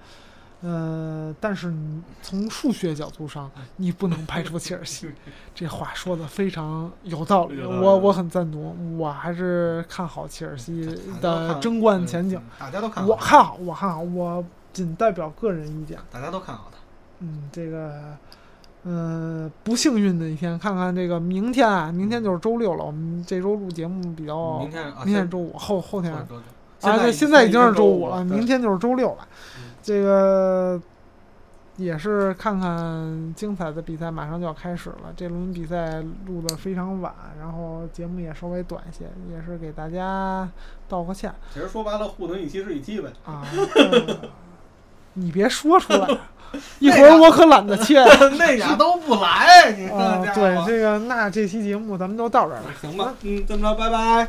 [0.61, 5.09] 呃，但是你从数学角度上，你不能排除切尔西。
[5.55, 10.85] 这话说的非常有道理，我我很赞同，我还是看好切尔西
[11.21, 12.37] 的争冠前景。
[12.39, 15.97] 嗯大家都看好，我看好，我看好，我仅代表个人意见。
[16.11, 16.79] 大家都看好他。
[17.21, 18.17] 嗯，这个，
[18.83, 22.85] 呃，不幸运的一天，看看这个明天啊，明天就是周六了。
[22.85, 26.35] 我们这周录节目比较，明天啊，明天是周五，后后天周
[26.89, 29.29] 啊，对，现在在已经是周五五了，明天就是周六了
[29.59, 29.68] 嗯。
[29.89, 30.79] 这个
[31.79, 35.15] 也是看看精彩的比赛，马上就要开始了。
[35.17, 37.11] 这轮比赛录的非常晚，
[37.41, 40.47] 然后节目也稍微短一些，也是给大家
[40.91, 43.09] 道个歉其实说白了，互能一期是一期呗。
[43.25, 43.43] 啊。
[45.15, 46.07] 你别说出来，
[46.81, 48.05] 一会儿我可懒得切。
[48.39, 52.65] 那俩都不来，你这啊，对这个，那这期节目咱们就到这儿了。
[52.79, 54.29] 行吧，嗯，这么着，拜拜。